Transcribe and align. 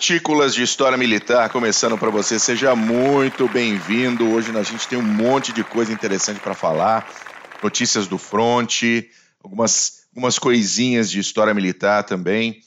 Partículas 0.00 0.54
de 0.54 0.62
História 0.62 0.96
Militar, 0.96 1.50
começando 1.50 1.98
para 1.98 2.08
você. 2.08 2.38
Seja 2.38 2.74
muito 2.74 3.46
bem-vindo. 3.46 4.30
Hoje 4.30 4.50
a 4.56 4.62
gente 4.62 4.88
tem 4.88 4.98
um 4.98 5.02
monte 5.02 5.52
de 5.52 5.62
coisa 5.62 5.92
interessante 5.92 6.40
para 6.40 6.54
falar. 6.54 7.06
Notícias 7.62 8.08
do 8.08 8.16
fronte, 8.16 9.10
algumas, 9.44 10.06
algumas 10.08 10.38
coisinhas 10.38 11.10
de 11.10 11.20
história 11.20 11.52
militar 11.52 12.02
também. 12.02 12.62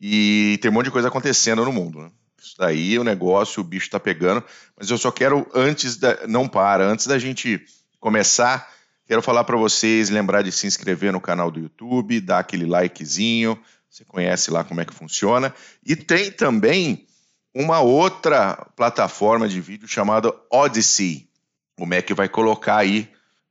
E 0.00 0.60
tem 0.62 0.70
um 0.70 0.74
monte 0.74 0.84
de 0.84 0.92
coisa 0.92 1.08
acontecendo 1.08 1.64
no 1.64 1.72
mundo. 1.72 1.98
Né? 2.02 2.10
Isso 2.40 2.54
daí, 2.56 2.96
o 3.00 3.02
negócio, 3.02 3.60
o 3.60 3.64
bicho 3.64 3.86
está 3.86 3.98
pegando. 3.98 4.44
Mas 4.78 4.88
eu 4.88 4.96
só 4.96 5.10
quero, 5.10 5.44
antes 5.52 5.96
da. 5.96 6.24
Não 6.28 6.46
para, 6.46 6.84
antes 6.86 7.08
da 7.08 7.18
gente 7.18 7.60
começar, 7.98 8.72
quero 9.08 9.22
falar 9.22 9.42
para 9.42 9.56
vocês, 9.56 10.08
lembrar 10.08 10.42
de 10.42 10.52
se 10.52 10.68
inscrever 10.68 11.12
no 11.12 11.20
canal 11.20 11.50
do 11.50 11.58
YouTube, 11.58 12.20
dar 12.20 12.38
aquele 12.38 12.64
likezinho 12.64 13.58
você 13.96 14.04
conhece 14.04 14.50
lá 14.50 14.62
como 14.62 14.82
é 14.82 14.84
que 14.84 14.92
funciona. 14.92 15.54
E 15.84 15.96
tem 15.96 16.30
também 16.30 17.06
uma 17.54 17.80
outra 17.80 18.68
plataforma 18.76 19.48
de 19.48 19.58
vídeo 19.58 19.88
chamada 19.88 20.34
Odyssey. 20.52 21.26
O 21.80 21.86
Mac 21.86 22.10
vai 22.10 22.28
colocar 22.28 22.76
aí 22.76 23.08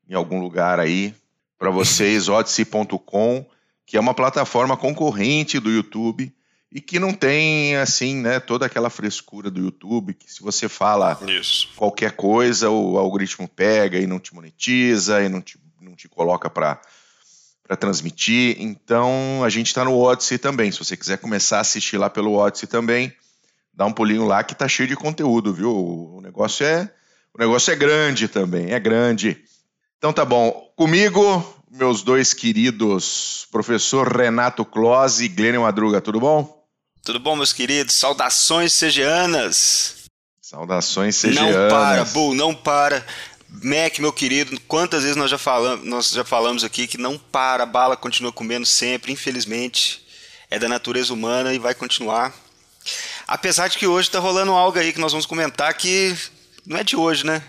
em 0.08 0.14
algum 0.14 0.40
lugar 0.40 0.80
aí 0.80 1.16
para 1.58 1.72
vocês, 1.72 2.30
odyssey.com, 2.30 3.44
que 3.88 3.98
é 3.98 4.00
uma 4.00 4.14
plataforma 4.14 4.78
concorrente 4.78 5.60
do 5.60 5.72
YouTube 5.72 6.32
e 6.72 6.80
que 6.80 7.00
não 7.00 7.12
tem 7.12 7.78
assim, 7.78 8.18
né, 8.18 8.40
toda 8.40 8.68
aquela 8.68 8.92
frescura 8.92 9.50
do 9.50 9.60
YouTube, 9.60 10.14
que 10.14 10.32
se 10.32 10.44
você 10.44 10.70
fala 10.70 11.18
Isso. 11.28 11.70
qualquer 11.76 12.12
coisa, 12.12 12.70
o 12.70 13.00
algoritmo 13.00 13.48
pega 13.48 13.98
e 13.98 14.06
não 14.06 14.20
te 14.20 14.36
monetiza 14.36 15.24
e 15.24 15.30
não 15.30 15.42
te, 15.42 15.58
não 15.82 15.96
te 15.96 16.08
coloca 16.08 16.52
para 16.52 16.80
para 17.66 17.76
transmitir. 17.76 18.56
Então 18.60 19.44
a 19.44 19.50
gente 19.50 19.68
está 19.68 19.84
no 19.84 19.98
Odyssey 19.98 20.38
também. 20.38 20.72
Se 20.72 20.80
você 20.80 20.96
quiser 20.96 21.18
começar 21.18 21.58
a 21.58 21.62
assistir 21.62 21.98
lá 21.98 22.10
pelo 22.10 22.34
Odyssey 22.34 22.68
também, 22.68 23.12
dá 23.74 23.86
um 23.86 23.92
pulinho 23.92 24.26
lá 24.26 24.44
que 24.44 24.56
tá 24.56 24.68
cheio 24.68 24.88
de 24.88 24.96
conteúdo, 24.96 25.54
viu? 25.54 25.72
O 25.72 26.22
negócio 26.22 26.66
é 26.66 26.90
o 27.34 27.40
negócio 27.40 27.74
é 27.74 27.76
grande 27.76 28.28
também, 28.28 28.72
é 28.72 28.80
grande. 28.80 29.44
Então 29.98 30.14
tá 30.14 30.24
bom. 30.24 30.72
Comigo, 30.76 31.44
meus 31.70 32.02
dois 32.02 32.34
queridos, 32.34 33.48
professor 33.52 34.08
Renato 34.08 34.64
Close 34.64 35.26
e 35.26 35.28
Glênio 35.28 35.64
Madruga, 35.64 36.00
tudo 36.00 36.20
bom? 36.20 36.64
Tudo 37.04 37.20
bom, 37.20 37.36
meus 37.36 37.52
queridos? 37.52 37.94
Saudações 37.96 38.74
segianas. 38.74 40.06
Saudações 40.42 41.16
segianas. 41.16 41.56
Não 41.56 41.70
para, 41.70 42.06
Bu, 42.06 42.34
não 42.34 42.54
para. 42.54 43.06
Mac, 43.50 44.00
meu 44.00 44.12
querido, 44.12 44.60
quantas 44.62 45.04
vezes 45.04 45.16
nós 45.16 45.30
já 45.30 45.38
falamos, 45.38 45.86
nós 45.86 46.10
já 46.10 46.26
falamos 46.26 46.64
aqui 46.64 46.88
que 46.88 46.98
não 46.98 47.18
para, 47.18 47.64
a 47.64 47.66
bala 47.66 47.96
continua 47.96 48.32
comendo 48.32 48.66
sempre, 48.66 49.12
infelizmente. 49.12 50.06
É 50.50 50.60
da 50.60 50.70
natureza 50.70 51.14
humana 51.14 51.54
e 51.54 51.60
vai 51.60 51.74
continuar. 51.74 52.34
Apesar 53.28 53.68
de 53.68 53.78
que 53.78 53.88
hoje 53.88 54.12
tá 54.12 54.20
rolando 54.20 54.52
algo 54.52 54.78
aí 54.78 54.94
que 54.94 55.00
nós 55.00 55.12
vamos 55.12 55.26
comentar 55.26 55.74
que 55.74 56.16
não 56.66 56.78
é 56.78 56.84
de 56.84 56.96
hoje, 56.96 57.26
né? 57.26 57.42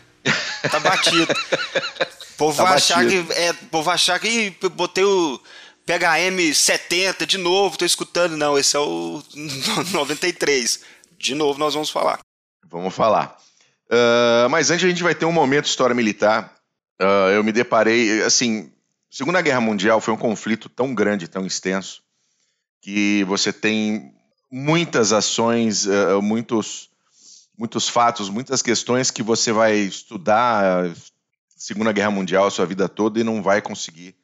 Tá 0.70 0.80
batido. 0.80 1.32
O 1.32 2.36
povo, 2.36 2.56
tá 2.56 2.64
vai 2.64 2.74
achar 2.76 3.06
que, 3.06 3.26
é, 3.32 3.52
povo 3.52 3.84
vai 3.84 3.94
achar 3.94 4.18
que 4.18 4.50
botei 4.70 5.04
o 5.04 5.40
PHM 5.84 6.54
70 6.54 7.26
de 7.26 7.38
novo, 7.38 7.76
tô 7.76 7.84
escutando. 7.84 8.36
Não, 8.36 8.58
esse 8.58 8.76
é 8.76 8.80
o 8.80 9.22
93. 9.92 10.80
De 11.18 11.34
novo 11.34 11.58
nós 11.58 11.74
vamos 11.74 11.90
falar. 11.90 12.20
Vamos 12.68 12.94
falar. 12.94 13.36
Uh, 13.90 14.48
mas 14.50 14.70
antes 14.70 14.84
a 14.84 14.88
gente 14.88 15.02
vai 15.02 15.14
ter 15.14 15.24
um 15.24 15.32
momento 15.32 15.64
de 15.64 15.70
história 15.70 15.94
militar. 15.94 16.52
Uh, 17.00 17.30
eu 17.34 17.44
me 17.44 17.52
deparei, 17.52 18.22
assim, 18.22 18.72
Segunda 19.10 19.40
Guerra 19.40 19.60
Mundial 19.60 20.00
foi 20.00 20.12
um 20.12 20.18
conflito 20.18 20.68
tão 20.68 20.94
grande, 20.94 21.28
tão 21.28 21.46
extenso, 21.46 22.02
que 22.80 23.24
você 23.24 23.52
tem 23.52 24.12
muitas 24.50 25.12
ações, 25.12 25.86
uh, 25.86 26.20
muitos, 26.20 26.90
muitos 27.56 27.88
fatos, 27.88 28.28
muitas 28.28 28.62
questões 28.62 29.10
que 29.10 29.22
você 29.22 29.52
vai 29.52 29.76
estudar 29.76 30.90
Segunda 31.56 31.92
Guerra 31.92 32.10
Mundial 32.10 32.46
a 32.46 32.50
sua 32.50 32.66
vida 32.66 32.88
toda 32.88 33.20
e 33.20 33.24
não 33.24 33.42
vai 33.42 33.62
conseguir 33.62 34.14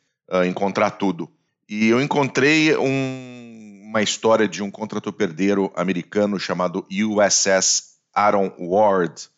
encontrar 0.47 0.93
tudo. 0.93 1.31
E 1.69 1.89
eu 1.89 2.01
encontrei 2.01 2.75
um, 2.77 3.83
uma 3.89 4.03
história 4.03 4.49
de 4.49 4.63
um 4.63 4.71
contratorpedeiro 4.71 5.71
americano 5.75 6.39
chamado 6.39 6.87
USS 6.91 7.99
Aaron 8.15 8.51
Ward, 8.59 9.29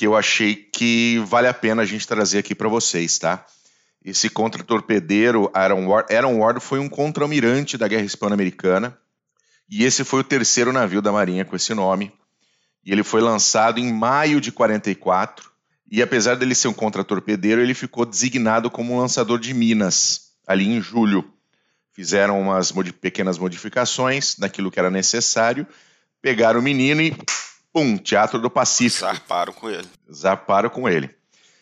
que 0.00 0.06
eu 0.06 0.16
achei 0.16 0.54
que 0.54 1.22
vale 1.26 1.46
a 1.46 1.52
pena 1.52 1.82
a 1.82 1.84
gente 1.84 2.08
trazer 2.08 2.38
aqui 2.38 2.54
para 2.54 2.70
vocês, 2.70 3.18
tá? 3.18 3.44
Esse 4.02 4.30
contra-torpedeiro 4.30 5.50
Aaron 5.52 5.86
Ward, 5.86 6.16
Aaron 6.16 6.38
Ward 6.38 6.58
foi 6.58 6.78
um 6.78 6.88
contra-almirante 6.88 7.76
da 7.76 7.86
Guerra 7.86 8.04
Hispano-Americana 8.04 8.96
e 9.68 9.84
esse 9.84 10.02
foi 10.02 10.20
o 10.20 10.24
terceiro 10.24 10.72
navio 10.72 11.02
da 11.02 11.12
Marinha 11.12 11.44
com 11.44 11.54
esse 11.54 11.74
nome. 11.74 12.10
E 12.82 12.90
ele 12.90 13.02
foi 13.02 13.20
lançado 13.20 13.78
em 13.78 13.92
maio 13.92 14.40
de 14.40 14.50
44 14.50 15.50
e 15.90 16.00
apesar 16.00 16.34
dele 16.34 16.54
ser 16.54 16.68
um 16.68 16.72
contra-torpedeiro, 16.72 17.60
ele 17.60 17.74
ficou 17.74 18.06
designado 18.06 18.70
como 18.70 18.94
um 18.94 18.98
lançador 18.98 19.38
de 19.38 19.52
minas 19.52 20.30
ali 20.46 20.66
em 20.66 20.80
julho. 20.80 21.30
Fizeram 21.92 22.40
umas 22.40 22.72
mod 22.72 22.90
pequenas 22.94 23.36
modificações 23.36 24.38
naquilo 24.38 24.70
que 24.70 24.78
era 24.78 24.90
necessário, 24.90 25.66
pegaram 26.22 26.58
o 26.58 26.62
menino 26.62 27.02
e 27.02 27.14
Pum, 27.72 27.96
Teatro 27.96 28.40
do 28.40 28.50
Pacífico. 28.50 29.06
Zarparam 29.06 29.52
com 29.52 29.70
ele. 29.70 29.88
Zarparam 30.12 30.70
com 30.70 30.88
ele. 30.88 31.10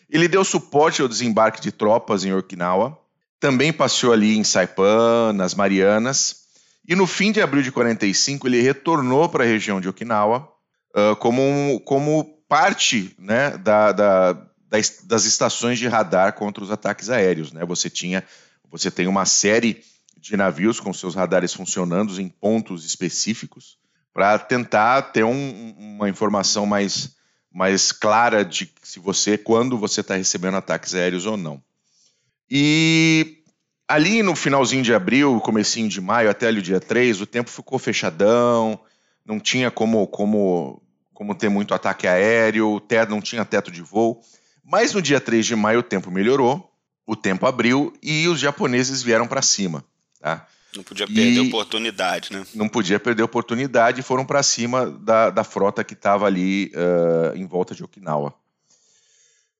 Ele 0.09 0.27
deu 0.27 0.43
suporte 0.43 1.01
ao 1.01 1.07
desembarque 1.07 1.61
de 1.61 1.71
tropas 1.71 2.25
em 2.25 2.33
Okinawa, 2.33 2.99
também 3.39 3.71
passeou 3.71 4.11
ali 4.11 4.37
em 4.37 4.43
Saipan, 4.43 5.33
nas 5.33 5.53
Marianas, 5.53 6.45
e 6.87 6.95
no 6.95 7.05
fim 7.05 7.31
de 7.31 7.41
abril 7.41 7.61
de 7.61 7.71
45 7.71 8.47
ele 8.47 8.61
retornou 8.61 9.29
para 9.29 9.43
a 9.43 9.47
região 9.47 9.79
de 9.79 9.87
Okinawa 9.87 10.51
uh, 10.95 11.15
como, 11.17 11.79
como 11.81 12.23
parte 12.47 13.15
né, 13.19 13.55
da, 13.57 13.91
da, 13.91 14.33
das, 14.67 15.01
das 15.03 15.25
estações 15.25 15.77
de 15.77 15.87
radar 15.87 16.33
contra 16.33 16.63
os 16.63 16.71
ataques 16.71 17.11
aéreos. 17.11 17.51
Né? 17.51 17.63
Você, 17.65 17.87
tinha, 17.87 18.23
você 18.71 18.89
tem 18.89 19.05
uma 19.05 19.25
série 19.25 19.83
de 20.17 20.35
navios 20.35 20.79
com 20.79 20.91
seus 20.91 21.13
radares 21.13 21.53
funcionando 21.53 22.19
em 22.19 22.27
pontos 22.27 22.83
específicos 22.83 23.77
para 24.13 24.37
tentar 24.39 25.01
ter 25.13 25.23
um, 25.23 25.75
uma 25.77 26.09
informação 26.09 26.65
mais, 26.65 27.15
mais 27.51 27.91
clara 27.91 28.43
de 28.43 28.71
se 28.83 28.99
você, 28.99 29.37
quando 29.37 29.77
você 29.77 30.01
está 30.01 30.15
recebendo 30.15 30.57
ataques 30.57 30.95
aéreos 30.95 31.25
ou 31.25 31.37
não. 31.37 31.61
E 32.49 33.43
ali 33.87 34.23
no 34.23 34.35
finalzinho 34.35 34.83
de 34.83 34.93
abril, 34.93 35.39
comecinho 35.41 35.89
de 35.89 36.01
maio, 36.01 36.29
até 36.29 36.47
ali 36.47 36.59
o 36.59 36.63
dia 36.63 36.79
3, 36.79 37.21
o 37.21 37.25
tempo 37.25 37.49
ficou 37.49 37.79
fechadão, 37.79 38.79
não 39.25 39.39
tinha 39.39 39.69
como, 39.69 40.07
como, 40.07 40.81
como 41.13 41.35
ter 41.35 41.49
muito 41.49 41.73
ataque 41.73 42.07
aéreo, 42.07 42.79
teto, 42.79 43.09
não 43.09 43.21
tinha 43.21 43.45
teto 43.45 43.71
de 43.71 43.81
voo. 43.81 44.21
Mas 44.63 44.93
no 44.93 45.01
dia 45.01 45.19
3 45.19 45.45
de 45.45 45.55
maio 45.55 45.79
o 45.79 45.83
tempo 45.83 46.11
melhorou, 46.11 46.71
o 47.05 47.15
tempo 47.15 47.45
abriu 47.47 47.93
e 48.03 48.27
os 48.27 48.39
japoneses 48.39 49.01
vieram 49.01 49.27
para 49.27 49.41
cima. 49.41 49.83
Tá? 50.19 50.45
Não 50.75 50.83
podia 50.83 51.07
perder 51.07 51.43
e 51.43 51.47
oportunidade, 51.47 52.31
né? 52.31 52.45
Não 52.53 52.69
podia 52.69 52.99
perder 52.99 53.23
oportunidade 53.23 54.01
e 54.01 54.03
foram 54.03 54.25
para 54.25 54.43
cima 54.43 54.85
da, 54.85 55.29
da 55.29 55.43
frota 55.43 55.83
que 55.83 55.93
estava 55.93 56.25
ali 56.27 56.71
uh, 56.75 57.35
em 57.35 57.45
volta 57.45 57.73
de 57.73 57.83
Okinawa. 57.83 58.33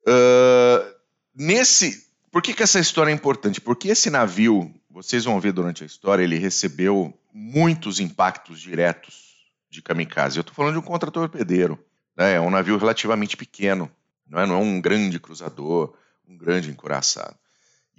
Uh, 0.08 0.94
nesse. 1.36 2.08
Por 2.32 2.44
que, 2.44 2.54
que 2.54 2.62
essa 2.62 2.80
história 2.80 3.10
é 3.10 3.14
importante? 3.14 3.60
Porque 3.60 3.88
esse 3.88 4.12
navio, 4.12 4.72
vocês 4.88 5.26
vão 5.26 5.40
ver 5.40 5.52
durante 5.52 5.84
a 5.84 5.88
história, 5.88 6.24
ele 6.24 6.38
recebeu 6.38 7.12
muitos 7.34 8.00
impactos 8.00 8.62
diretos 8.62 9.50
de 9.68 9.82
kamikaze. 9.82 10.38
Eu 10.38 10.42
estou 10.42 10.54
falando 10.54 10.74
de 10.74 10.80
um 10.80 10.84
contra-torpedeiro. 10.84 11.80
Né? 12.16 12.34
É 12.34 12.40
um 12.40 12.52
navio 12.52 12.78
relativamente 12.78 13.36
pequeno, 13.36 13.90
não 14.28 14.40
é, 14.40 14.46
não 14.46 14.56
é 14.56 14.60
um 14.60 14.80
grande 14.80 15.20
cruzador, 15.20 15.96
um 16.28 16.38
grande 16.38 16.70
encoraçado. 16.70 17.36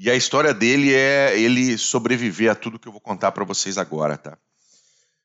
E 0.03 0.11
a 0.11 0.17
história 0.17 0.55
dele 0.55 0.95
é 0.95 1.39
ele 1.39 1.77
sobreviver 1.77 2.51
a 2.51 2.55
tudo 2.55 2.79
que 2.79 2.89
eu 2.89 2.93
vou 2.93 3.03
contar 3.03 3.33
para 3.33 3.45
vocês 3.45 3.77
agora, 3.77 4.17
tá? 4.17 4.39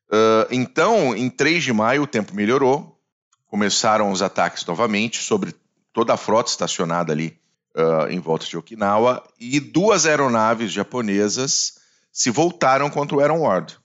Uh, 0.10 0.52
então, 0.52 1.16
em 1.16 1.30
3 1.30 1.64
de 1.64 1.72
maio, 1.72 2.04
o 2.04 2.08
tempo 2.08 2.36
melhorou, 2.36 3.00
começaram 3.48 4.12
os 4.12 4.22
ataques 4.22 4.66
novamente 4.66 5.24
sobre 5.24 5.56
toda 5.94 6.14
a 6.14 6.18
frota 6.18 6.50
estacionada 6.50 7.14
ali 7.14 7.40
uh, 7.74 8.12
em 8.12 8.20
volta 8.20 8.46
de 8.46 8.58
Okinawa, 8.58 9.26
e 9.40 9.62
duas 9.62 10.06
aeronaves 10.06 10.74
japonesas 10.74 11.78
se 12.12 12.30
voltaram 12.30 12.90
contra 12.90 13.16
o 13.16 13.22
Aaron 13.22 13.44
Ward. 13.44 13.78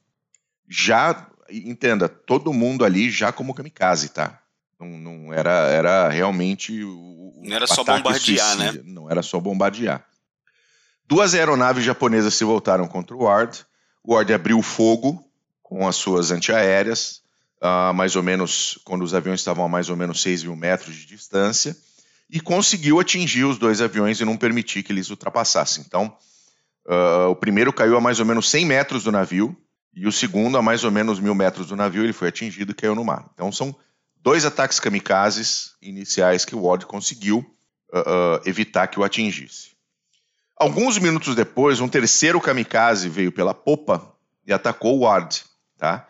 Já, 0.68 1.28
entenda, 1.48 2.08
todo 2.08 2.52
mundo 2.52 2.84
ali 2.84 3.10
já 3.10 3.30
como 3.30 3.54
kamikaze, 3.54 4.08
tá? 4.08 4.40
Não, 4.76 4.88
não 4.88 5.32
era, 5.32 5.68
era 5.68 6.08
realmente 6.08 6.82
o, 6.82 7.40
Não 7.44 7.54
era 7.54 7.68
só 7.68 7.84
bombardear, 7.84 8.56
suicida. 8.56 8.72
né? 8.72 8.82
Não 8.84 9.08
era 9.08 9.22
só 9.22 9.38
bombardear. 9.38 10.09
Duas 11.10 11.34
aeronaves 11.34 11.84
japonesas 11.84 12.34
se 12.34 12.44
voltaram 12.44 12.86
contra 12.86 13.16
o 13.16 13.24
Ward. 13.24 13.66
O 14.04 14.14
Ward 14.14 14.32
abriu 14.32 14.62
fogo 14.62 15.20
com 15.60 15.88
as 15.88 15.96
suas 15.96 16.30
antiaéreas, 16.30 17.20
uh, 17.60 17.92
mais 17.92 18.14
ou 18.14 18.22
menos 18.22 18.78
quando 18.84 19.02
os 19.02 19.12
aviões 19.12 19.40
estavam 19.40 19.64
a 19.64 19.68
mais 19.68 19.90
ou 19.90 19.96
menos 19.96 20.22
6 20.22 20.44
mil 20.44 20.54
metros 20.54 20.94
de 20.94 21.06
distância, 21.06 21.76
e 22.30 22.38
conseguiu 22.38 23.00
atingir 23.00 23.42
os 23.42 23.58
dois 23.58 23.80
aviões 23.80 24.20
e 24.20 24.24
não 24.24 24.36
permitir 24.36 24.84
que 24.84 24.92
eles 24.92 25.10
ultrapassassem. 25.10 25.82
Então, 25.84 26.16
uh, 26.86 27.28
o 27.28 27.34
primeiro 27.34 27.72
caiu 27.72 27.96
a 27.96 28.00
mais 28.00 28.20
ou 28.20 28.24
menos 28.24 28.48
100 28.48 28.66
metros 28.66 29.02
do 29.02 29.10
navio, 29.10 29.56
E 29.92 30.06
o 30.06 30.12
segundo, 30.12 30.56
a 30.58 30.62
mais 30.62 30.84
ou 30.84 30.92
menos 30.92 31.18
mil 31.18 31.34
metros 31.34 31.66
do 31.66 31.74
navio, 31.74 32.04
ele 32.04 32.12
foi 32.12 32.28
atingido 32.28 32.70
e 32.70 32.74
caiu 32.74 32.94
no 32.94 33.04
mar. 33.04 33.28
Então 33.34 33.50
são 33.50 33.74
dois 34.22 34.44
ataques 34.44 34.78
kamikazes 34.78 35.72
iniciais 35.82 36.44
que 36.44 36.54
o 36.54 36.62
Ward 36.62 36.86
conseguiu 36.86 37.38
uh, 37.92 38.48
evitar 38.48 38.86
que 38.86 39.00
o 39.00 39.02
atingisse. 39.02 39.79
Alguns 40.60 40.98
minutos 40.98 41.34
depois, 41.34 41.80
um 41.80 41.88
terceiro 41.88 42.38
kamikaze 42.38 43.08
veio 43.08 43.32
pela 43.32 43.54
popa 43.54 44.14
e 44.46 44.52
atacou 44.52 44.98
o 44.98 45.04
Ward. 45.04 45.42
Tá? 45.78 46.06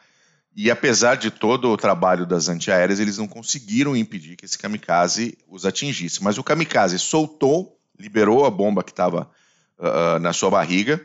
E 0.57 0.69
apesar 0.73 1.15
de 1.15 1.31
todo 1.31 1.71
o 1.71 1.77
trabalho 1.77 2.27
das 2.27 2.49
antiaéreas, 2.49 2.99
eles 2.99 3.17
não 3.17 3.29
conseguiram 3.29 3.97
impedir 3.97 4.35
que 4.35 4.45
esse 4.45 4.59
kamikaze 4.59 5.39
os 5.47 5.65
atingisse. 5.65 6.21
Mas 6.21 6.37
o 6.37 6.43
kamikaze 6.43 6.99
soltou, 6.99 7.79
liberou 7.97 8.45
a 8.45 8.51
bomba 8.51 8.83
que 8.83 8.91
estava 8.91 9.31
uh, 9.79 10.19
na 10.19 10.33
sua 10.33 10.51
barriga 10.51 11.01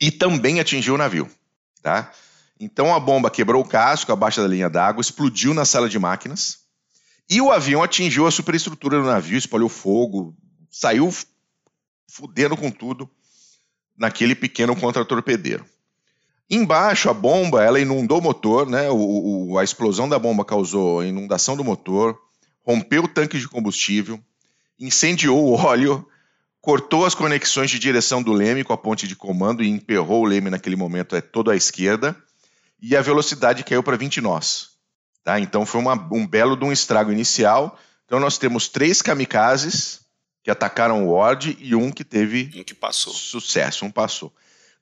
e 0.00 0.12
também 0.12 0.60
atingiu 0.60 0.94
o 0.94 0.98
navio. 0.98 1.28
Tá? 1.82 2.12
Então 2.60 2.94
a 2.94 3.00
bomba 3.00 3.28
quebrou 3.28 3.60
o 3.60 3.68
casco 3.68 4.12
abaixo 4.12 4.40
da 4.40 4.46
linha 4.46 4.70
d'água, 4.70 5.00
explodiu 5.00 5.52
na 5.52 5.64
sala 5.64 5.88
de 5.88 5.98
máquinas 5.98 6.60
e 7.28 7.40
o 7.40 7.50
avião 7.50 7.82
atingiu 7.82 8.24
a 8.24 8.30
superestrutura 8.30 9.00
do 9.00 9.06
navio, 9.06 9.36
espalhou 9.36 9.68
fogo, 9.68 10.32
saiu 10.70 11.12
fudendo 12.08 12.56
com 12.56 12.70
tudo 12.70 13.10
naquele 13.96 14.34
pequeno 14.34 14.76
contratorpedeiro. 14.76 15.64
Embaixo, 16.48 17.10
a 17.10 17.14
bomba 17.14 17.64
ela 17.64 17.80
inundou 17.80 18.18
o 18.18 18.22
motor, 18.22 18.68
né? 18.68 18.88
O, 18.88 19.50
o, 19.50 19.58
a 19.58 19.64
explosão 19.64 20.08
da 20.08 20.18
bomba 20.18 20.44
causou 20.44 21.04
inundação 21.04 21.56
do 21.56 21.64
motor, 21.64 22.16
rompeu 22.62 23.04
o 23.04 23.08
tanque 23.08 23.38
de 23.38 23.48
combustível, 23.48 24.20
incendiou 24.78 25.44
o 25.44 25.54
óleo, 25.54 26.06
cortou 26.60 27.04
as 27.04 27.14
conexões 27.14 27.70
de 27.70 27.78
direção 27.78 28.22
do 28.22 28.32
leme 28.32 28.62
com 28.62 28.72
a 28.72 28.78
ponte 28.78 29.08
de 29.08 29.16
comando 29.16 29.62
e 29.62 29.68
emperrou 29.68 30.22
o 30.22 30.26
leme 30.26 30.50
naquele 30.50 30.76
momento 30.76 31.16
é 31.16 31.20
todo 31.20 31.50
à 31.50 31.56
esquerda, 31.56 32.16
e 32.80 32.96
a 32.96 33.02
velocidade 33.02 33.64
caiu 33.64 33.82
para 33.82 33.96
20 33.96 34.20
nós. 34.20 34.70
Tá? 35.24 35.40
Então 35.40 35.66
foi 35.66 35.80
uma, 35.80 35.94
um 36.12 36.24
belo 36.24 36.56
de 36.56 36.64
um 36.64 36.70
estrago 36.70 37.10
inicial. 37.10 37.76
Então 38.04 38.20
nós 38.20 38.38
temos 38.38 38.68
três 38.68 39.02
kamikazes 39.02 40.05
que 40.46 40.50
atacaram 40.52 41.04
o 41.04 41.10
Ward 41.10 41.58
e 41.60 41.74
um 41.74 41.90
que 41.90 42.04
teve 42.04 42.52
um 42.54 42.62
que 42.62 42.72
passou. 42.72 43.12
sucesso, 43.12 43.84
um 43.84 43.90
passou. 43.90 44.32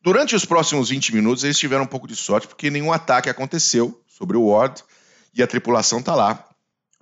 Durante 0.02 0.37
os 0.37 0.44
próximos 0.44 0.90
20 0.90 1.14
minutos, 1.14 1.43
eles 1.43 1.58
tiveram 1.58 1.84
um 1.84 1.87
pouco 1.87 2.06
de 2.06 2.14
sorte, 2.14 2.46
porque 2.46 2.69
nenhum 2.69 2.93
ataque 2.93 3.31
aconteceu 3.31 3.99
sobre 4.06 4.37
o 4.37 4.49
Ward 4.49 4.84
e 5.32 5.43
a 5.43 5.46
tripulação 5.46 6.00
está 6.00 6.14
lá, 6.14 6.46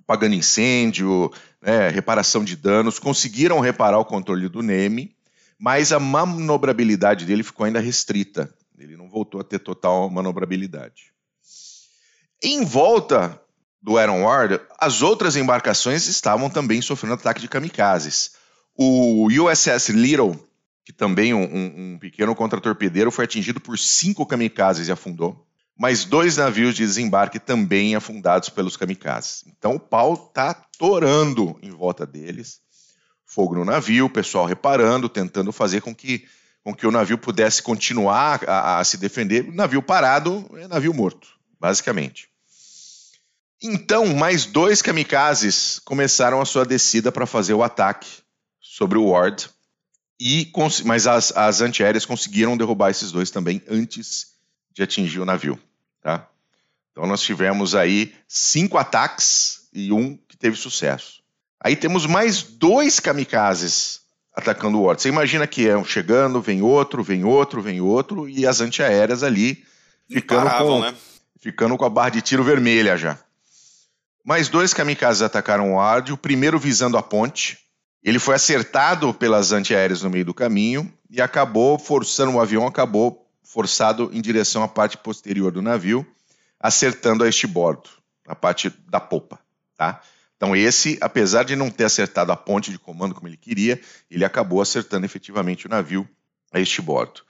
pagando 0.07 0.35
incêndio, 0.35 1.29
né, 1.61 1.89
reparação 1.89 2.41
de 2.41 2.55
danos, 2.55 2.99
conseguiram 2.99 3.59
reparar 3.59 3.99
o 3.99 4.05
controle 4.05 4.47
do 4.47 4.63
Neme, 4.63 5.13
mas 5.59 5.91
a 5.91 5.99
manobrabilidade 5.99 7.25
dele 7.25 7.43
ficou 7.43 7.65
ainda 7.65 7.81
restrita. 7.81 8.49
Ele 8.79 8.95
não 8.95 9.09
voltou 9.09 9.41
a 9.41 9.43
ter 9.43 9.59
total 9.59 10.09
manobrabilidade. 10.09 11.11
Em 12.41 12.63
volta 12.63 13.37
do 13.81 13.97
Aaron 13.97 14.23
Ward, 14.23 14.61
as 14.79 15.01
outras 15.01 15.35
embarcações 15.35 16.07
estavam 16.07 16.49
também 16.49 16.81
sofrendo 16.81 17.15
ataque 17.15 17.41
de 17.41 17.49
kamikazes. 17.49 18.41
O 18.75 19.27
USS 19.27 19.89
Little 19.89 20.39
que 20.85 20.91
também 20.91 21.33
um, 21.33 21.43
um, 21.43 21.93
um 21.93 21.97
pequeno 21.97 22.35
contratorpedeiro 22.35 23.11
foi 23.11 23.25
atingido 23.25 23.59
por 23.59 23.79
cinco 23.79 24.25
kamikazes 24.25 24.87
e 24.87 24.91
afundou. 24.91 25.45
Mais 25.77 26.05
dois 26.05 26.37
navios 26.37 26.75
de 26.75 26.83
desembarque 26.83 27.39
também 27.39 27.95
afundados 27.95 28.49
pelos 28.49 28.77
kamikazes. 28.77 29.43
Então 29.47 29.75
o 29.75 29.79
pau 29.79 30.13
está 30.13 30.53
torando 30.77 31.57
em 31.61 31.71
volta 31.71 32.05
deles. 32.05 32.59
Fogo 33.25 33.55
no 33.55 33.65
navio, 33.65 34.05
o 34.05 34.09
pessoal 34.09 34.45
reparando, 34.45 35.09
tentando 35.09 35.51
fazer 35.51 35.81
com 35.81 35.95
que, 35.95 36.27
com 36.63 36.75
que 36.75 36.85
o 36.85 36.91
navio 36.91 37.17
pudesse 37.17 37.63
continuar 37.63 38.47
a, 38.47 38.79
a 38.79 38.83
se 38.83 38.97
defender. 38.97 39.51
Navio 39.51 39.81
parado 39.81 40.45
é 40.55 40.67
navio 40.67 40.93
morto, 40.93 41.27
basicamente. 41.59 42.29
Então, 43.61 44.05
mais 44.13 44.45
dois 44.45 44.81
kamikazes 44.81 45.79
começaram 45.79 46.41
a 46.41 46.45
sua 46.45 46.65
descida 46.65 47.11
para 47.11 47.25
fazer 47.25 47.53
o 47.53 47.63
ataque 47.63 48.22
sobre 48.63 48.97
o 48.97 49.09
Ward 49.09 49.49
e, 50.19 50.49
mas 50.85 51.05
as, 51.05 51.35
as 51.35 51.59
antiaéreas 51.59 52.05
conseguiram 52.05 52.55
derrubar 52.55 52.89
esses 52.89 53.11
dois 53.11 53.29
também 53.29 53.61
antes 53.69 54.27
de 54.73 54.81
atingir 54.81 55.19
o 55.19 55.25
navio. 55.25 55.59
Tá? 56.01 56.27
Então 56.91 57.05
nós 57.05 57.21
tivemos 57.21 57.75
aí 57.75 58.15
cinco 58.25 58.77
ataques 58.77 59.67
e 59.73 59.91
um 59.91 60.15
que 60.15 60.37
teve 60.37 60.55
sucesso. 60.55 61.21
Aí 61.59 61.75
temos 61.75 62.05
mais 62.05 62.41
dois 62.41 63.01
kamikazes 63.01 64.01
atacando 64.33 64.79
o 64.79 64.83
Ward. 64.83 65.01
Você 65.01 65.09
imagina 65.09 65.45
que 65.45 65.67
é 65.67 65.75
um 65.75 65.83
chegando, 65.83 66.41
vem 66.41 66.61
outro, 66.61 67.03
vem 67.03 67.25
outro, 67.25 67.61
vem 67.61 67.81
outro, 67.81 68.27
e 68.29 68.47
as 68.47 68.61
antiaéreas 68.61 69.23
ali 69.23 69.63
ficando, 70.09 70.45
paravam, 70.45 70.67
com, 70.67 70.79
né? 70.81 70.95
ficando 71.39 71.77
com 71.77 71.85
a 71.85 71.89
barra 71.89 72.09
de 72.09 72.21
tiro 72.21 72.43
vermelha 72.43 72.97
já. 72.97 73.19
Mais 74.23 74.47
dois 74.47 74.73
kamikazes 74.73 75.21
atacaram 75.21 75.73
o 75.73 75.75
Ward, 75.75 76.13
o 76.13 76.17
primeiro 76.17 76.57
visando 76.57 76.97
a 76.97 77.03
ponte, 77.03 77.59
ele 78.03 78.19
foi 78.19 78.35
acertado 78.35 79.13
pelas 79.13 79.51
antiaéreas 79.51 80.01
no 80.01 80.09
meio 80.09 80.25
do 80.25 80.33
caminho 80.33 80.91
e 81.09 81.21
acabou 81.21 81.79
forçando 81.79 82.33
o 82.33 82.41
avião, 82.41 82.67
acabou 82.67 83.25
forçado 83.43 84.09
em 84.11 84.21
direção 84.21 84.63
à 84.63 84.67
parte 84.67 84.97
posterior 84.97 85.51
do 85.51 85.61
navio, 85.61 86.05
acertando 86.59 87.23
a 87.23 87.29
este 87.29 87.47
bordo, 87.47 87.89
a 88.27 88.35
parte 88.35 88.69
da 88.87 88.99
popa, 88.99 89.39
tá? 89.77 90.01
Então 90.35 90.55
esse, 90.55 90.97
apesar 90.99 91.43
de 91.43 91.55
não 91.55 91.69
ter 91.69 91.85
acertado 91.85 92.31
a 92.31 92.35
ponte 92.35 92.71
de 92.71 92.77
comando 92.77 93.15
como 93.15 93.27
ele 93.29 93.37
queria, 93.37 93.79
ele 94.11 94.25
acabou 94.25 94.61
acertando 94.61 95.05
efetivamente 95.05 95.67
o 95.67 95.69
navio 95.69 96.07
a 96.51 96.59
este 96.59 96.81
bordo. 96.81 97.21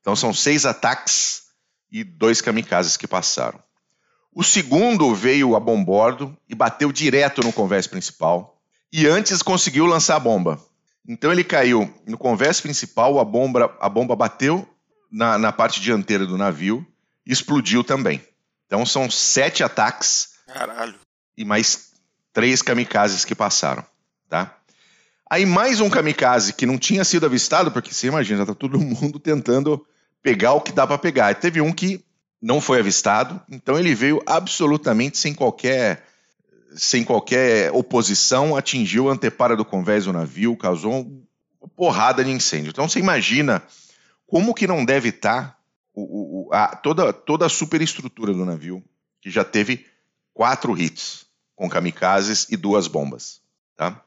Então 0.00 0.16
são 0.16 0.32
seis 0.32 0.64
ataques 0.64 1.48
e 1.90 2.02
dois 2.02 2.40
kamikazes 2.40 2.96
que 2.96 3.06
passaram. 3.06 3.62
O 4.34 4.42
segundo 4.42 5.14
veio 5.14 5.54
a 5.54 5.60
bombordo 5.60 6.34
e 6.48 6.54
bateu 6.54 6.90
direto 6.90 7.42
no 7.42 7.52
convés 7.52 7.86
principal, 7.86 8.61
e 8.92 9.06
antes 9.06 9.42
conseguiu 9.42 9.86
lançar 9.86 10.16
a 10.16 10.20
bomba. 10.20 10.60
Então 11.08 11.32
ele 11.32 11.42
caiu 11.42 11.92
no 12.06 12.18
convés 12.18 12.60
principal, 12.60 13.18
a 13.18 13.24
bomba, 13.24 13.76
a 13.80 13.88
bomba 13.88 14.14
bateu 14.14 14.68
na, 15.10 15.38
na 15.38 15.50
parte 15.50 15.80
dianteira 15.80 16.26
do 16.26 16.38
navio 16.38 16.86
e 17.26 17.32
explodiu 17.32 17.82
também. 17.82 18.22
Então 18.66 18.84
são 18.86 19.10
sete 19.10 19.64
ataques 19.64 20.34
Caralho. 20.46 20.94
e 21.36 21.44
mais 21.44 21.92
três 22.32 22.62
kamikazes 22.62 23.24
que 23.24 23.34
passaram, 23.34 23.84
tá? 24.28 24.56
Aí 25.28 25.46
mais 25.46 25.80
um 25.80 25.88
kamikaze 25.88 26.52
que 26.52 26.66
não 26.66 26.78
tinha 26.78 27.04
sido 27.04 27.26
avistado, 27.26 27.72
porque 27.72 27.92
você 27.92 28.06
imagina, 28.06 28.40
já 28.40 28.46
tá 28.46 28.54
todo 28.54 28.78
mundo 28.78 29.18
tentando 29.18 29.84
pegar 30.22 30.52
o 30.52 30.60
que 30.60 30.72
dá 30.72 30.86
para 30.86 30.98
pegar. 30.98 31.32
E 31.32 31.34
teve 31.34 31.60
um 31.60 31.72
que 31.72 32.04
não 32.40 32.60
foi 32.60 32.78
avistado, 32.80 33.40
então 33.48 33.78
ele 33.78 33.94
veio 33.94 34.22
absolutamente 34.26 35.16
sem 35.16 35.32
qualquer 35.34 36.04
sem 36.76 37.04
qualquer 37.04 37.70
oposição, 37.72 38.56
atingiu 38.56 39.08
a 39.08 39.12
antepara 39.12 39.56
do 39.56 39.64
convés 39.64 40.04
do 40.04 40.12
navio, 40.12 40.56
causou 40.56 40.92
uma 41.60 41.68
porrada 41.76 42.24
de 42.24 42.30
incêndio. 42.30 42.70
Então 42.70 42.88
você 42.88 42.98
imagina 42.98 43.62
como 44.26 44.54
que 44.54 44.66
não 44.66 44.84
deve 44.84 45.10
estar 45.10 45.58
o, 45.94 46.48
o, 46.48 46.52
a, 46.52 46.74
toda, 46.76 47.12
toda 47.12 47.46
a 47.46 47.50
superestrutura 47.50 48.32
do 48.32 48.44
navio, 48.44 48.82
que 49.20 49.30
já 49.30 49.44
teve 49.44 49.86
quatro 50.32 50.76
hits 50.76 51.26
com 51.54 51.68
kamikazes 51.68 52.46
e 52.50 52.56
duas 52.56 52.86
bombas. 52.86 53.40
Tá? 53.76 54.02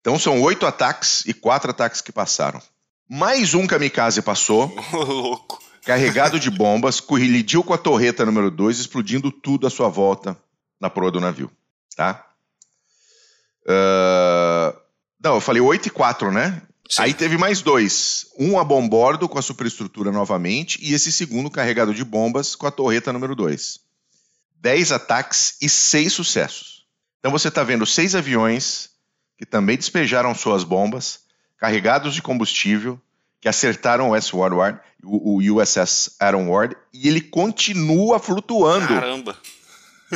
Então 0.00 0.18
são 0.18 0.40
oito 0.42 0.66
ataques 0.66 1.24
e 1.26 1.34
quatro 1.34 1.70
ataques 1.70 2.00
que 2.00 2.10
passaram. 2.10 2.60
Mais 3.08 3.52
um 3.52 3.66
kamikaze 3.66 4.22
passou, 4.22 4.74
carregado 5.84 6.40
de 6.40 6.50
bombas, 6.50 6.98
colidiu 6.98 7.62
com 7.62 7.74
a 7.74 7.78
torreta 7.78 8.24
número 8.24 8.50
2, 8.50 8.78
explodindo 8.78 9.30
tudo 9.30 9.66
à 9.66 9.70
sua 9.70 9.88
volta 9.88 10.36
na 10.80 10.88
proa 10.88 11.10
do 11.10 11.20
navio 11.20 11.50
tá? 11.94 12.26
Uh, 13.64 14.76
não, 15.22 15.34
eu 15.34 15.40
falei 15.40 15.60
8 15.60 15.86
e 15.86 15.90
4, 15.90 16.32
né? 16.32 16.62
Sim. 16.88 17.02
Aí 17.02 17.14
teve 17.14 17.38
mais 17.38 17.62
dois. 17.62 18.26
Um 18.38 18.58
a 18.58 18.64
bombordo 18.64 19.28
com 19.28 19.38
a 19.38 19.42
superestrutura 19.42 20.10
novamente 20.10 20.78
e 20.82 20.92
esse 20.92 21.12
segundo 21.12 21.50
carregado 21.50 21.94
de 21.94 22.04
bombas 22.04 22.54
com 22.54 22.66
a 22.66 22.70
torreta 22.70 23.12
número 23.12 23.34
2. 23.34 23.80
10 24.60 24.92
ataques 24.92 25.56
e 25.60 25.68
6 25.68 26.12
sucessos. 26.12 26.84
Então 27.18 27.30
você 27.30 27.48
está 27.48 27.62
vendo 27.62 27.86
seis 27.86 28.16
aviões 28.16 28.90
que 29.38 29.46
também 29.46 29.76
despejaram 29.76 30.34
suas 30.34 30.64
bombas, 30.64 31.20
carregados 31.56 32.14
de 32.14 32.22
combustível, 32.22 33.00
que 33.40 33.48
acertaram 33.48 34.10
o 34.10 34.16
S. 34.16 34.34
Ward, 34.34 34.80
o, 35.02 35.38
USS 35.40 36.16
Aaron 36.20 36.48
Ward, 36.48 36.76
e 36.92 37.08
ele 37.08 37.20
continua 37.20 38.18
flutuando. 38.18 38.88
Caramba! 38.88 39.36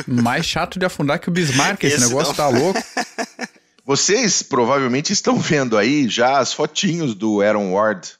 Mais 0.05 0.45
chato 0.45 0.77
de 0.77 0.85
afundar 0.85 1.19
que 1.19 1.29
o 1.29 1.31
Bismarck, 1.31 1.83
esse, 1.83 1.95
esse 1.95 2.07
negócio 2.07 2.29
não. 2.29 2.35
tá 2.35 2.47
louco. 2.47 2.81
Vocês 3.85 4.43
provavelmente 4.43 5.13
estão 5.13 5.39
vendo 5.39 5.77
aí 5.77 6.09
já 6.09 6.39
as 6.39 6.51
fotinhos 6.51 7.15
do 7.15 7.41
Aaron 7.41 7.71
Ward 7.71 8.15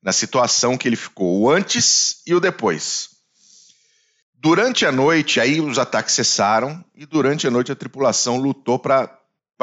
na 0.00 0.12
situação 0.12 0.78
que 0.78 0.88
ele 0.88 0.96
ficou, 0.96 1.40
o 1.40 1.50
antes 1.50 2.22
e 2.26 2.34
o 2.34 2.40
depois. 2.40 3.10
Durante 4.34 4.86
a 4.86 4.92
noite, 4.92 5.40
aí 5.40 5.60
os 5.60 5.78
ataques 5.78 6.14
cessaram 6.14 6.84
e 6.94 7.06
durante 7.06 7.46
a 7.46 7.50
noite 7.50 7.70
a 7.70 7.76
tripulação 7.76 8.36
lutou 8.36 8.78
para 8.78 9.08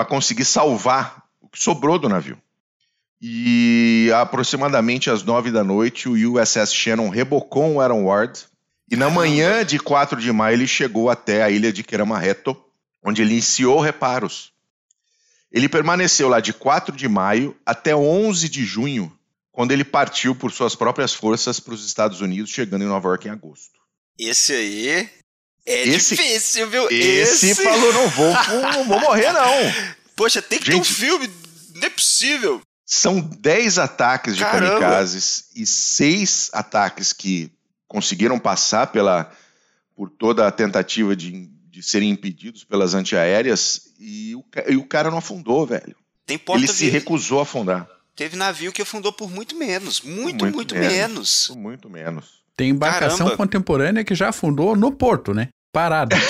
conseguir 0.07 0.45
salvar 0.45 1.23
o 1.41 1.47
que 1.49 1.61
sobrou 1.61 1.99
do 1.99 2.07
navio. 2.07 2.37
E 3.21 4.09
aproximadamente 4.15 5.09
às 5.09 5.23
nove 5.23 5.51
da 5.51 5.63
noite, 5.63 6.07
o 6.07 6.33
USS 6.33 6.73
Shannon 6.73 7.09
rebocou 7.09 7.73
o 7.73 7.81
Aaron 7.81 8.05
Ward 8.05 8.45
E 8.91 8.95
na 8.95 9.09
manhã 9.09 9.63
de 9.65 9.77
4 9.79 10.19
de 10.19 10.31
maio 10.31 10.55
ele 10.55 10.67
chegou 10.67 11.09
até 11.09 11.43
a 11.43 11.49
ilha 11.49 11.71
de 11.71 11.83
Keramareto, 11.83 12.57
onde 13.03 13.21
ele 13.21 13.33
iniciou 13.33 13.79
reparos. 13.79 14.51
Ele 15.51 15.67
permaneceu 15.69 16.27
lá 16.29 16.39
de 16.39 16.53
4 16.53 16.95
de 16.95 17.07
maio 17.07 17.55
até 17.65 17.95
11 17.95 18.47
de 18.49 18.63
junho, 18.65 19.11
quando 19.51 19.71
ele 19.71 19.83
partiu 19.83 20.35
por 20.35 20.51
suas 20.51 20.75
próprias 20.75 21.13
forças 21.13 21.59
para 21.59 21.73
os 21.73 21.85
Estados 21.85 22.21
Unidos, 22.21 22.51
chegando 22.51 22.83
em 22.83 22.87
Nova 22.87 23.07
York 23.09 23.27
em 23.27 23.31
agosto. 23.31 23.79
Esse 24.17 24.53
aí 24.53 24.87
é 25.65 25.87
Esse- 25.87 26.15
difícil, 26.15 26.69
viu? 26.69 26.87
Esse, 26.89 27.55
falou: 27.55 27.93
não 27.93 28.07
vou, 28.09 28.33
não 28.73 28.85
vou 28.85 28.99
morrer, 28.99 29.31
não. 29.31 29.51
Poxa, 30.15 30.41
tem 30.41 30.59
que 30.59 30.65
ter 30.65 30.71
Gente- 30.73 30.81
um 30.81 30.93
filme. 30.93 31.29
Não 31.75 31.83
é 31.87 31.89
possível. 31.89 32.61
São 32.85 33.19
10 33.21 33.77
ataques 33.77 34.35
de 34.35 34.41
Caramba. 34.43 34.71
kamikazes 34.79 35.45
e 35.55 35.65
seis 35.65 36.49
ataques 36.51 37.13
que 37.13 37.51
conseguiram 37.89 38.39
passar 38.39 38.87
pela, 38.87 39.29
por 39.93 40.09
toda 40.09 40.47
a 40.47 40.51
tentativa 40.51 41.13
de, 41.13 41.47
de 41.69 41.83
serem 41.83 42.11
impedidos 42.11 42.63
pelas 42.63 42.93
antiaéreas 42.93 43.89
e 43.99 44.33
o, 44.35 44.45
e 44.69 44.77
o 44.77 44.85
cara 44.85 45.11
não 45.11 45.17
afundou, 45.17 45.65
velho. 45.65 45.95
Tem 46.25 46.37
porta 46.37 46.61
Ele 46.63 46.71
se 46.71 46.87
recusou 46.87 47.39
a 47.39 47.43
afundar. 47.43 47.89
Teve 48.15 48.37
navio 48.37 48.71
que 48.71 48.81
afundou 48.81 49.11
por 49.11 49.29
muito 49.29 49.57
menos. 49.57 50.01
Muito, 50.01 50.43
muito, 50.45 50.55
Muito 50.55 50.75
menos. 50.75 50.93
menos. 50.93 51.47
Por 51.47 51.57
Muito 51.57 51.89
menos. 51.89 52.39
Tem 52.55 52.69
embarcação 52.69 53.27
Caramba. 53.27 53.37
contemporânea 53.37 54.03
que 54.03 54.13
já 54.13 54.29
afundou 54.29 54.75
no 54.75 54.91
porto, 54.91 55.33
né? 55.33 55.49
Parada. 55.71 56.15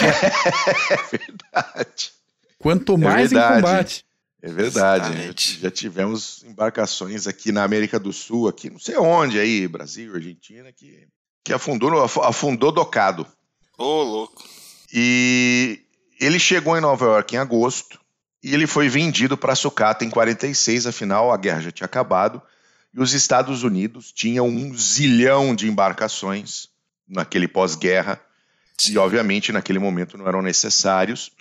É 0.91 1.17
verdade. 1.17 2.11
Quanto 2.59 2.97
mais 2.97 3.31
em 3.31 3.35
verdade. 3.35 3.61
combate. 3.61 4.05
É 4.41 4.51
verdade. 4.51 5.05
Exatamente. 5.07 5.53
Já, 5.55 5.59
já 5.61 5.71
tivemos 5.71 6.43
embarcações 6.43 7.27
aqui 7.27 7.51
na 7.51 7.63
América 7.63 7.99
do 7.99 8.13
Sul, 8.13 8.47
aqui 8.47 8.69
não 8.69 8.79
sei 8.79 8.95
onde 8.97 9.39
aí, 9.39 9.67
Brasil, 9.67 10.13
Argentina, 10.13 10.71
que, 10.71 11.07
que 11.43 11.53
afundou, 11.53 12.03
afundou 12.03 12.71
docado. 12.71 13.25
Ô, 13.77 14.03
louco. 14.03 14.43
E 14.91 15.79
ele 16.19 16.39
chegou 16.39 16.77
em 16.77 16.81
Nova 16.81 17.05
York 17.05 17.35
em 17.35 17.39
agosto 17.39 17.99
e 18.43 18.53
ele 18.53 18.67
foi 18.67 18.89
vendido 18.89 19.37
para 19.37 19.55
sucata 19.55 20.03
em 20.03 20.09
46, 20.09 20.87
afinal 20.87 21.31
a 21.31 21.37
guerra 21.37 21.61
já 21.61 21.71
tinha 21.71 21.85
acabado 21.85 22.41
e 22.93 22.99
os 22.99 23.13
Estados 23.13 23.63
Unidos 23.63 24.11
tinham 24.11 24.47
um 24.47 24.75
zilhão 24.75 25.55
de 25.55 25.67
embarcações 25.67 26.69
naquele 27.07 27.47
pós-guerra 27.47 28.19
e 28.87 28.97
obviamente 28.97 29.51
naquele 29.51 29.79
momento 29.79 30.17
não 30.17 30.27
eram 30.27 30.41
necessários, 30.41 31.31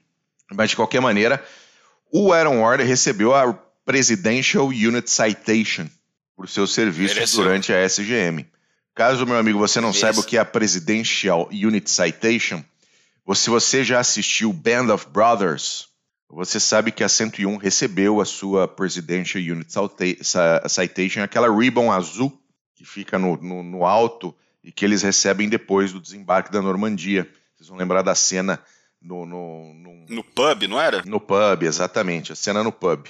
mas 0.52 0.70
de 0.70 0.76
qualquer 0.76 1.00
maneira 1.00 1.44
o 2.10 2.32
Aaron 2.32 2.60
Ward 2.60 2.84
recebeu 2.84 3.34
a 3.34 3.52
Presidential 3.84 4.66
Unit 4.66 5.10
Citation 5.10 5.86
por 6.36 6.48
seus 6.48 6.72
serviços 6.72 7.16
Mereceu. 7.16 7.42
durante 7.42 7.72
a 7.72 7.84
SGM. 7.84 8.46
Caso, 8.94 9.26
meu 9.26 9.36
amigo, 9.36 9.58
você 9.58 9.80
não 9.80 9.92
saiba 9.92 10.20
o 10.20 10.24
que 10.24 10.36
é 10.36 10.40
a 10.40 10.44
Presidential 10.44 11.48
Unit 11.50 11.90
Citation, 11.90 12.62
se 13.34 13.50
você 13.50 13.82
já 13.82 13.98
assistiu 13.98 14.52
Band 14.52 14.92
of 14.94 15.08
Brothers, 15.08 15.88
você 16.28 16.60
sabe 16.60 16.92
que 16.92 17.02
a 17.02 17.08
101 17.08 17.56
recebeu 17.56 18.20
a 18.20 18.24
sua 18.24 18.68
Presidential 18.68 19.42
Unit 19.42 19.72
Cita- 19.72 20.04
Ci- 20.22 20.68
Citation, 20.68 21.22
aquela 21.22 21.48
ribbon 21.54 21.90
azul 21.90 22.32
que 22.74 22.84
fica 22.84 23.18
no, 23.18 23.36
no, 23.36 23.62
no 23.62 23.84
alto 23.84 24.34
e 24.62 24.70
que 24.72 24.84
eles 24.84 25.02
recebem 25.02 25.48
depois 25.48 25.92
do 25.92 26.00
desembarque 26.00 26.50
da 26.52 26.60
Normandia. 26.62 27.28
Vocês 27.56 27.68
vão 27.68 27.78
lembrar 27.78 28.02
da 28.02 28.14
cena 28.14 28.60
no, 29.00 29.24
no, 29.26 29.74
no, 29.74 30.06
No 30.08 30.24
pub, 30.24 30.62
não 30.68 30.80
era? 30.80 31.02
no 31.04 31.20
pub, 31.20 31.62
exatamente, 31.62 32.32
a 32.32 32.36
cena 32.36 32.62
no 32.62 32.72
pub. 32.72 33.06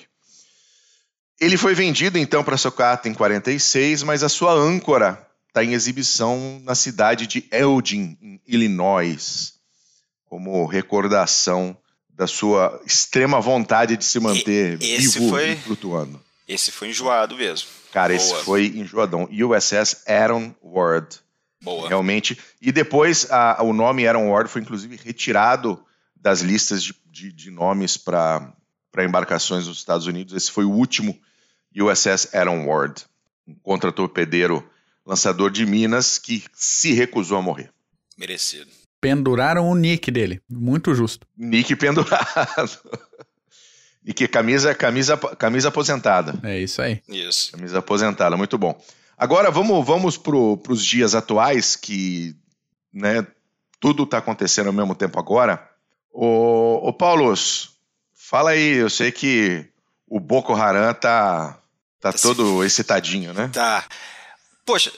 Ele 1.41 1.57
foi 1.57 1.75
vendido 1.75 2.17
então 2.19 2.43
para 2.45 2.57
Socata 2.57 3.09
em 3.09 3.15
46, 3.15 4.03
mas 4.03 4.23
a 4.23 4.29
sua 4.29 4.53
âncora 4.53 5.27
está 5.55 5.63
em 5.63 5.73
exibição 5.73 6.61
na 6.65 6.75
cidade 6.75 7.29
de 7.29 7.45
Elgin, 7.53 8.19
em 8.21 8.41
Illinois, 8.45 9.55
como 10.25 10.67
recordação 10.67 11.77
da 12.11 12.27
sua 12.27 12.83
extrema 12.85 13.41
vontade 13.41 13.97
de 13.97 14.05
se 14.05 14.19
manter 14.19 14.83
E- 14.83 14.95
esse 14.95 15.21
vivo 15.21 15.31
foi- 15.31 15.53
e 15.53 15.57
flutuando. 15.57 16.21
Esse 16.49 16.73
foi 16.73 16.89
enjoado 16.91 17.37
mesmo. 17.37 17.69
Cara, 17.93 18.13
esse 18.13 18.31
Boa. 18.31 18.43
foi 18.45 18.67
enjoadão. 18.67 19.29
USS 19.31 20.03
Aaron 20.09 20.53
Ward. 20.61 21.21
Boa. 21.63 21.89
Realmente. 21.89 22.37
E 22.61 22.73
depois 22.73 23.31
a- 23.31 23.63
o 23.63 23.73
nome 23.73 24.07
Aaron 24.09 24.29
Ward 24.31 24.51
foi 24.51 24.61
inclusive 24.61 24.99
retirado 25.05 25.81
das 26.17 26.41
listas 26.41 26.83
de, 26.83 26.95
de- 27.07 27.33
de 27.33 27.51
nomes 27.53 27.97
para 27.97 28.53
embarcações 28.99 29.67
dos 29.67 29.79
Estados 29.79 30.07
Unidos. 30.09 30.35
Esse 30.35 30.51
foi 30.51 30.65
o 30.65 30.71
último 30.73 31.17
USS 31.77 32.35
Aaron 32.37 32.67
Ward, 32.67 33.05
um 33.47 33.55
contratorpedeiro 33.55 34.69
lançador 35.07 35.51
de 35.51 35.65
minas 35.67 36.19
que 36.19 36.45
se 36.53 36.93
recusou 36.93 37.39
a 37.39 37.43
morrer. 37.43 37.71
Merecido. 38.19 38.71
Penduraram 39.01 39.69
o 39.69 39.75
nick 39.75 40.11
dele. 40.11 40.41
Muito 40.49 40.95
justo. 40.95 41.27
Nick 41.37 41.75
pendurado. 41.77 42.79
Nick, 44.07 44.29
camisa, 44.29 44.75
camisa, 44.75 45.17
camisa 45.17 45.69
aposentada. 45.69 46.39
É 46.43 46.59
isso 46.59 46.83
aí. 46.83 47.01
Isso. 47.09 47.53
Camisa 47.53 47.79
aposentada, 47.79 48.37
muito 48.37 48.59
bom. 48.59 48.79
Agora 49.17 49.51
vamos, 49.51 49.85
vamos 49.87 50.19
para 50.19 50.37
os 50.37 50.85
dias 50.85 51.15
atuais, 51.15 51.75
que 51.75 52.37
né, 52.93 53.27
tudo 53.81 54.03
está 54.03 54.19
acontecendo 54.19 54.67
ao 54.67 54.73
mesmo 54.75 54.95
tempo 54.95 55.19
agora. 55.19 55.67
Ô, 56.13 56.87
ô 56.87 56.93
Paulos, 56.93 57.71
fala 58.13 58.51
aí, 58.51 58.75
eu 58.77 58.91
sei 58.91 59.11
que 59.11 59.65
o 60.07 60.21
Boko 60.21 60.53
Haram 60.53 60.93
tá, 60.93 61.59
tá, 61.99 62.13
Tá 62.13 62.19
se- 62.19 62.23
todo 62.23 62.63
excitadinho, 62.63 63.33
né? 63.33 63.49
Tá. 63.55 63.87
Poxa, 64.65 64.93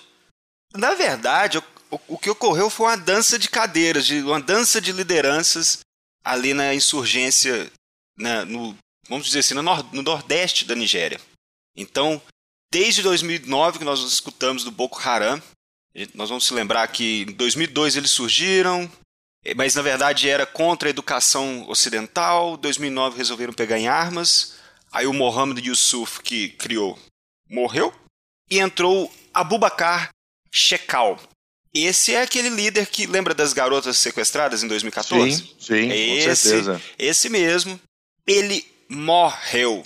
na 0.74 0.94
verdade, 0.94 1.58
o, 1.58 1.64
o- 2.08 2.18
que 2.18 2.30
ocorreu 2.30 2.68
foi 2.70 2.86
uma 2.86 2.96
dança 2.96 3.38
de 3.38 3.48
cadeiras, 3.48 4.06
de, 4.06 4.20
uma 4.22 4.40
dança 4.40 4.80
de 4.80 4.92
lideranças 4.92 5.80
ali 6.24 6.52
na 6.54 6.74
insurgência, 6.74 7.70
na- 8.18 8.44
no, 8.44 8.76
vamos 9.08 9.26
dizer 9.26 9.40
assim, 9.40 9.54
no, 9.54 9.62
nor- 9.62 9.92
no 9.94 10.02
nordeste 10.02 10.64
da 10.64 10.74
Nigéria. 10.74 11.20
Então, 11.76 12.20
desde 12.72 13.02
2009 13.02 13.78
que 13.78 13.84
nós 13.84 14.00
escutamos 14.00 14.64
do 14.64 14.70
Boko 14.70 14.98
Haram, 15.00 15.42
nós 16.14 16.28
vamos 16.28 16.44
se 16.46 16.52
lembrar 16.52 16.86
que 16.88 17.22
em 17.22 17.32
2002 17.32 17.96
eles 17.96 18.10
surgiram, 18.10 18.90
eh, 19.44 19.54
mas 19.54 19.74
na 19.74 19.80
verdade 19.82 20.28
era 20.28 20.44
contra 20.44 20.88
a 20.88 20.90
educação 20.90 21.66
ocidental. 21.68 22.56
2009 22.58 23.16
resolveram 23.16 23.52
pegar 23.54 23.78
em 23.78 23.88
armas. 23.88 24.56
Aí 24.92 25.06
o 25.06 25.12
Mohammed 25.12 25.66
Yusuf, 25.66 26.20
que 26.22 26.50
criou, 26.50 26.98
morreu. 27.48 27.94
E 28.50 28.58
entrou 28.58 29.12
Abubakar 29.40 30.10
Shekau. 30.52 31.18
Esse 31.74 32.14
é 32.14 32.22
aquele 32.22 32.48
líder 32.48 32.86
que 32.86 33.06
lembra 33.06 33.34
das 33.34 33.52
garotas 33.52 33.98
sequestradas 33.98 34.62
em 34.62 34.68
2014? 34.68 35.36
Sim, 35.36 35.48
sim, 35.60 35.88
com 35.88 35.94
Esse- 35.94 36.36
certeza. 36.48 36.82
Esse 36.98 37.28
mesmo. 37.28 37.78
Ele 38.26 38.64
morreu. 38.88 39.84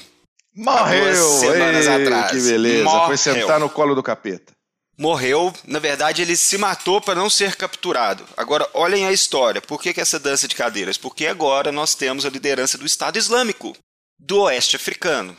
Morreu! 0.55 1.39
semanas 1.41 1.87
Ei, 1.87 1.93
atrás. 2.05 2.31
Que 2.31 2.41
beleza, 2.41 2.85
Morreu. 2.85 3.07
foi 3.07 3.17
sentar 3.17 3.59
no 3.61 3.69
colo 3.69 3.95
do 3.95 4.03
capeta. 4.03 4.53
Morreu, 4.99 5.53
na 5.67 5.79
verdade, 5.79 6.21
ele 6.23 6.37
se 6.37 6.59
matou 6.59 7.01
para 7.01 7.15
não 7.15 7.31
ser 7.31 7.57
capturado. 7.57 8.27
Agora, 8.37 8.69
olhem 8.75 9.07
a 9.07 9.13
história. 9.13 9.61
Por 9.63 9.81
que, 9.81 9.95
que 9.95 10.01
essa 10.01 10.19
dança 10.19 10.47
de 10.47 10.55
cadeiras? 10.55 10.99
Porque 10.99 11.27
agora 11.27 11.73
nós 11.73 11.95
temos 11.95 12.27
a 12.27 12.31
liderança 12.31 12.77
do 12.77 12.85
Estado 12.85 13.17
Islâmico 13.19 13.75
do 14.19 14.43
Oeste 14.43 14.77
Africano, 14.77 15.35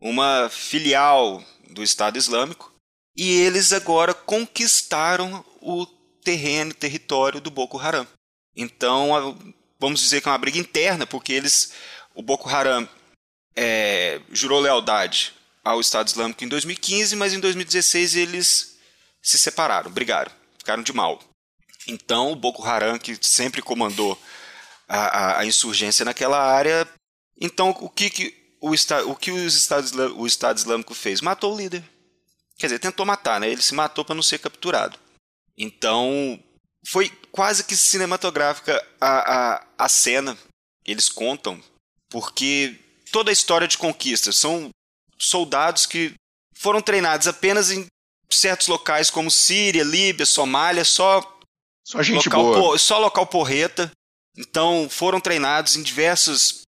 uma 0.00 0.48
filial 0.50 1.44
do 1.70 1.82
Estado 1.82 2.16
Islâmico, 2.16 2.72
e 3.16 3.30
eles 3.30 3.72
agora 3.72 4.12
conquistaram 4.14 5.44
o 5.60 5.86
terreno, 6.22 6.72
território 6.74 7.40
do 7.40 7.50
Boko 7.50 7.78
Haram. 7.78 8.06
Então, 8.56 9.36
vamos 9.78 10.00
dizer 10.00 10.20
que 10.20 10.28
é 10.28 10.32
uma 10.32 10.38
briga 10.38 10.58
interna, 10.58 11.06
porque 11.06 11.32
eles, 11.32 11.72
o 12.14 12.22
Boko 12.22 12.48
Haram 12.48 12.88
é, 13.56 14.20
jurou 14.30 14.60
lealdade 14.60 15.32
ao 15.62 15.80
Estado 15.80 16.08
Islâmico 16.08 16.44
em 16.44 16.48
2015, 16.48 17.16
mas 17.16 17.32
em 17.32 17.40
2016 17.40 18.16
eles 18.16 18.76
se 19.22 19.38
separaram, 19.38 19.90
brigaram, 19.90 20.30
ficaram 20.58 20.82
de 20.82 20.92
mal. 20.92 21.22
Então, 21.86 22.32
o 22.32 22.36
Boko 22.36 22.64
Haram, 22.64 22.98
que 22.98 23.16
sempre 23.20 23.60
comandou 23.62 24.18
a, 24.88 24.98
a- 24.98 25.38
a 25.40 25.46
insurgência 25.46 26.04
naquela 26.04 26.38
área, 26.40 26.88
então 27.40 27.70
o 27.70 27.88
que, 27.88 28.08
que, 28.10 28.34
o, 28.60 28.70
o, 29.10 29.16
que 29.16 29.30
os 29.30 29.54
Estados 29.56 29.92
o 29.92 30.26
Estado 30.26 30.56
Islâmico 30.58 30.94
fez? 30.94 31.20
Matou 31.20 31.54
o 31.54 31.56
líder. 31.56 31.82
Quer 32.58 32.66
dizer, 32.66 32.78
tentou 32.78 33.04
matar, 33.04 33.40
né? 33.40 33.48
Ele 33.50 33.62
se 33.62 33.74
matou 33.74 34.04
para 34.04 34.14
não 34.14 34.22
ser 34.22 34.38
capturado. 34.38 34.98
Então, 35.56 36.38
foi 36.88 37.08
quase 37.30 37.64
que 37.64 37.76
cinematográfica 37.76 38.84
a, 39.00 39.54
a, 39.56 39.66
a 39.78 39.88
cena. 39.88 40.36
Eles 40.86 41.08
contam, 41.08 41.62
porque 42.10 42.78
toda 43.10 43.30
a 43.30 43.32
história 43.32 43.66
de 43.66 43.78
conquista 43.78 44.32
são 44.32 44.68
soldados 45.18 45.86
que 45.86 46.14
foram 46.56 46.80
treinados 46.82 47.26
apenas 47.26 47.70
em 47.70 47.86
certos 48.30 48.66
locais 48.68 49.10
como 49.10 49.30
Síria, 49.30 49.82
Líbia, 49.82 50.26
Somália, 50.26 50.84
só 50.84 51.20
Só 51.84 52.02
gente 52.02 52.28
local, 52.28 52.42
boa. 52.42 52.58
po- 52.72 52.78
só 52.78 52.98
local 52.98 53.26
porreta. 53.26 53.90
Então 54.36 54.88
foram 54.90 55.20
treinados 55.20 55.76
em 55.76 55.82
diversos 55.82 56.62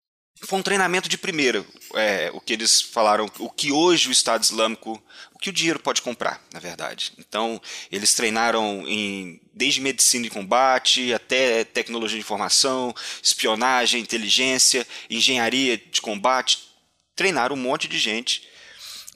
foi 0.43 0.59
um 0.59 0.63
treinamento 0.63 1.09
de 1.09 1.17
primeira, 1.17 1.65
é, 1.95 2.29
o 2.31 2.39
que 2.39 2.53
eles 2.53 2.79
falaram, 2.79 3.25
o 3.39 3.49
que 3.49 3.71
hoje 3.71 4.09
o 4.09 4.11
Estado 4.11 4.43
Islâmico, 4.43 5.01
que 5.45 5.51
o 5.51 5.53
dinheiro 5.53 5.79
pode 5.79 6.01
comprar, 6.01 6.43
na 6.51 6.59
verdade. 6.59 7.13
Então, 7.19 7.61
eles 7.91 8.15
treinaram 8.15 8.83
em, 8.87 9.39
desde 9.53 9.79
medicina 9.79 10.23
de 10.23 10.31
combate 10.31 11.13
até 11.13 11.63
tecnologia 11.63 12.17
de 12.17 12.25
informação, 12.25 12.91
espionagem, 13.21 14.01
inteligência, 14.01 14.87
engenharia 15.07 15.77
de 15.77 16.01
combate. 16.01 16.67
Treinaram 17.15 17.55
um 17.55 17.59
monte 17.59 17.87
de 17.87 17.99
gente. 17.99 18.49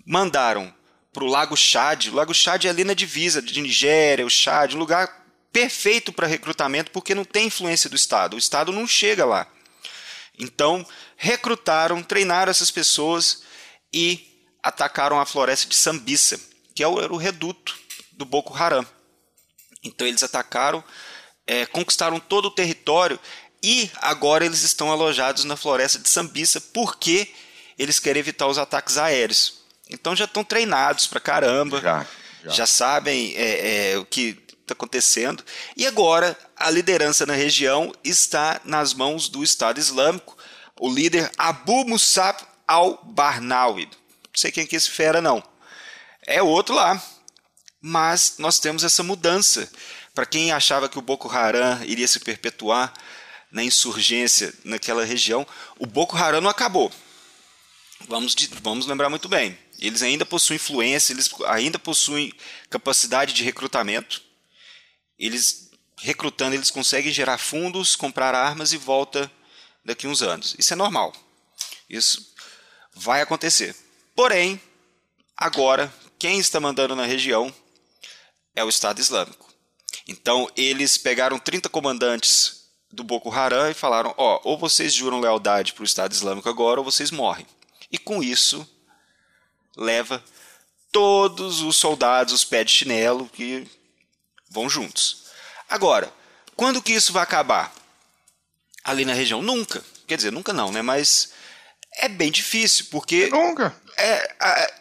Mandaram 0.05 0.71
para 1.11 1.23
o 1.23 1.27
Lago 1.27 1.57
Chad. 1.57 2.09
O 2.09 2.13
Lago 2.13 2.31
Chad 2.31 2.63
é 2.65 2.69
ali 2.69 2.83
na 2.83 2.93
divisa 2.93 3.41
de 3.41 3.59
Nigéria, 3.59 4.23
o 4.23 4.29
Chad, 4.29 4.75
um 4.75 4.77
lugar 4.77 5.25
perfeito 5.51 6.13
para 6.13 6.27
recrutamento 6.27 6.91
porque 6.91 7.15
não 7.15 7.25
tem 7.25 7.47
influência 7.47 7.89
do 7.89 7.95
Estado. 7.95 8.35
O 8.35 8.39
Estado 8.39 8.71
não 8.71 8.85
chega 8.85 9.25
lá. 9.25 9.47
Então, 10.37 10.85
recrutaram, 11.17 12.03
treinaram 12.03 12.51
essas 12.51 12.69
pessoas 12.69 13.41
e 13.91 14.28
atacaram 14.61 15.19
a 15.19 15.25
floresta 15.25 15.67
de 15.67 15.75
Sambisa, 15.75 16.39
que 16.75 16.83
é 16.83 16.87
era 16.87 17.13
o 17.13 17.17
reduto 17.17 17.77
do 18.11 18.25
Boko 18.25 18.55
Haram. 18.55 18.85
Então, 19.83 20.05
eles 20.05 20.23
atacaram, 20.23 20.83
é, 21.47 21.65
conquistaram 21.65 22.19
todo 22.19 22.45
o 22.45 22.51
território 22.51 23.19
e 23.63 23.89
agora 24.01 24.45
eles 24.45 24.63
estão 24.63 24.91
alojados 24.91 25.43
na 25.43 25.55
floresta 25.55 25.99
de 25.99 26.09
Sambisa 26.09 26.59
porque 26.73 27.29
eles 27.77 27.99
querem 27.99 28.19
evitar 28.19 28.47
os 28.47 28.57
ataques 28.57 28.97
aéreos. 28.97 29.59
Então, 29.89 30.15
já 30.15 30.25
estão 30.25 30.43
treinados 30.43 31.07
para 31.07 31.19
caramba, 31.19 31.81
já, 31.81 32.07
já. 32.43 32.51
já 32.51 32.67
sabem 32.67 33.33
é, 33.35 33.91
é, 33.91 33.97
o 33.97 34.05
que 34.05 34.37
está 34.51 34.73
acontecendo. 34.73 35.43
E 35.75 35.87
agora 35.87 36.37
a 36.55 36.69
liderança 36.69 37.25
na 37.25 37.33
região 37.33 37.93
está 38.03 38.61
nas 38.63 38.93
mãos 38.93 39.29
do 39.29 39.43
Estado 39.43 39.79
Islâmico, 39.79 40.37
o 40.79 40.91
líder 40.91 41.31
Abu 41.37 41.85
Musab 41.87 42.39
al-Barnawi. 42.67 43.89
Sei 44.35 44.51
quem 44.51 44.63
é 44.63 44.67
que 44.67 44.75
é 44.75 44.77
esse 44.77 44.89
fera, 44.89 45.21
não. 45.21 45.43
É 46.25 46.41
outro 46.41 46.75
lá. 46.75 47.01
Mas 47.81 48.35
nós 48.37 48.59
temos 48.59 48.83
essa 48.83 49.03
mudança. 49.03 49.71
Para 50.13 50.25
quem 50.25 50.51
achava 50.51 50.89
que 50.89 50.99
o 50.99 51.01
Boko 51.01 51.29
Haram 51.29 51.83
iria 51.83 52.07
se 52.07 52.19
perpetuar 52.19 52.93
na 53.51 53.63
insurgência 53.63 54.53
naquela 54.63 55.03
região, 55.03 55.45
o 55.77 55.85
Boko 55.85 56.17
Haram 56.17 56.41
não 56.41 56.49
acabou. 56.49 56.91
Vamos, 58.07 58.35
vamos 58.61 58.85
lembrar 58.85 59.09
muito 59.09 59.27
bem. 59.27 59.57
Eles 59.79 60.01
ainda 60.01 60.25
possuem 60.25 60.55
influência, 60.55 61.13
eles 61.13 61.29
ainda 61.47 61.79
possuem 61.79 62.33
capacidade 62.69 63.33
de 63.33 63.43
recrutamento 63.43 64.29
eles 65.19 65.69
recrutando, 65.97 66.55
eles 66.55 66.71
conseguem 66.71 67.11
gerar 67.11 67.37
fundos, 67.37 67.95
comprar 67.95 68.33
armas 68.33 68.71
e 68.71 68.77
volta 68.77 69.29
daqui 69.83 70.07
uns 70.07 70.21
anos. 70.21 70.55
Isso 70.57 70.71
é 70.71 70.75
normal. 70.77 71.13
Isso 71.89 72.33
vai 72.95 73.21
acontecer. 73.21 73.75
Porém, 74.19 74.59
agora, 75.37 75.93
quem 76.19 76.39
está 76.39 76.59
mandando 76.59 76.93
na 76.93 77.05
região 77.05 77.55
é 78.53 78.61
o 78.61 78.67
Estado 78.67 78.99
Islâmico. 78.99 79.49
Então, 80.09 80.51
eles 80.57 80.97
pegaram 80.97 81.39
30 81.39 81.69
comandantes 81.69 82.65
do 82.91 83.01
Boko 83.01 83.31
Haram 83.31 83.71
e 83.71 83.73
falaram: 83.73 84.13
ó, 84.17 84.35
oh, 84.43 84.49
ou 84.49 84.57
vocês 84.57 84.93
juram 84.93 85.21
lealdade 85.21 85.71
para 85.71 85.83
o 85.83 85.85
Estado 85.85 86.11
Islâmico 86.11 86.49
agora, 86.49 86.81
ou 86.81 86.83
vocês 86.83 87.11
morrem. 87.11 87.47
E 87.89 87.97
com 87.97 88.21
isso, 88.21 88.69
leva 89.77 90.21
todos 90.91 91.61
os 91.61 91.77
soldados, 91.77 92.33
os 92.33 92.43
pés 92.43 92.65
de 92.65 92.73
chinelo, 92.73 93.29
que 93.29 93.65
vão 94.49 94.69
juntos. 94.69 95.27
Agora, 95.69 96.13
quando 96.57 96.81
que 96.81 96.91
isso 96.91 97.13
vai 97.13 97.23
acabar? 97.23 97.73
Ali 98.83 99.05
na 99.05 99.13
região? 99.13 99.41
Nunca. 99.41 99.81
Quer 100.05 100.17
dizer, 100.17 100.31
nunca 100.33 100.51
não, 100.51 100.73
né? 100.73 100.81
Mas 100.81 101.31
é 101.99 102.07
bem 102.07 102.31
difícil, 102.31 102.87
porque. 102.91 103.27
Nunca. 103.27 103.75
É, 104.01 104.35
a, 104.39 104.73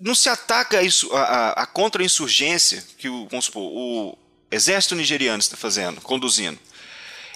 não 0.00 0.14
se 0.14 0.28
ataca 0.28 0.82
isso, 0.82 1.14
a, 1.14 1.50
a 1.50 1.66
contra-insurgência 1.66 2.84
que 2.98 3.08
o, 3.08 3.28
vamos 3.28 3.44
supor, 3.46 3.62
o 3.62 4.18
exército 4.50 4.94
nigeriano 4.94 5.40
está 5.40 5.56
fazendo, 5.56 6.00
conduzindo. 6.00 6.58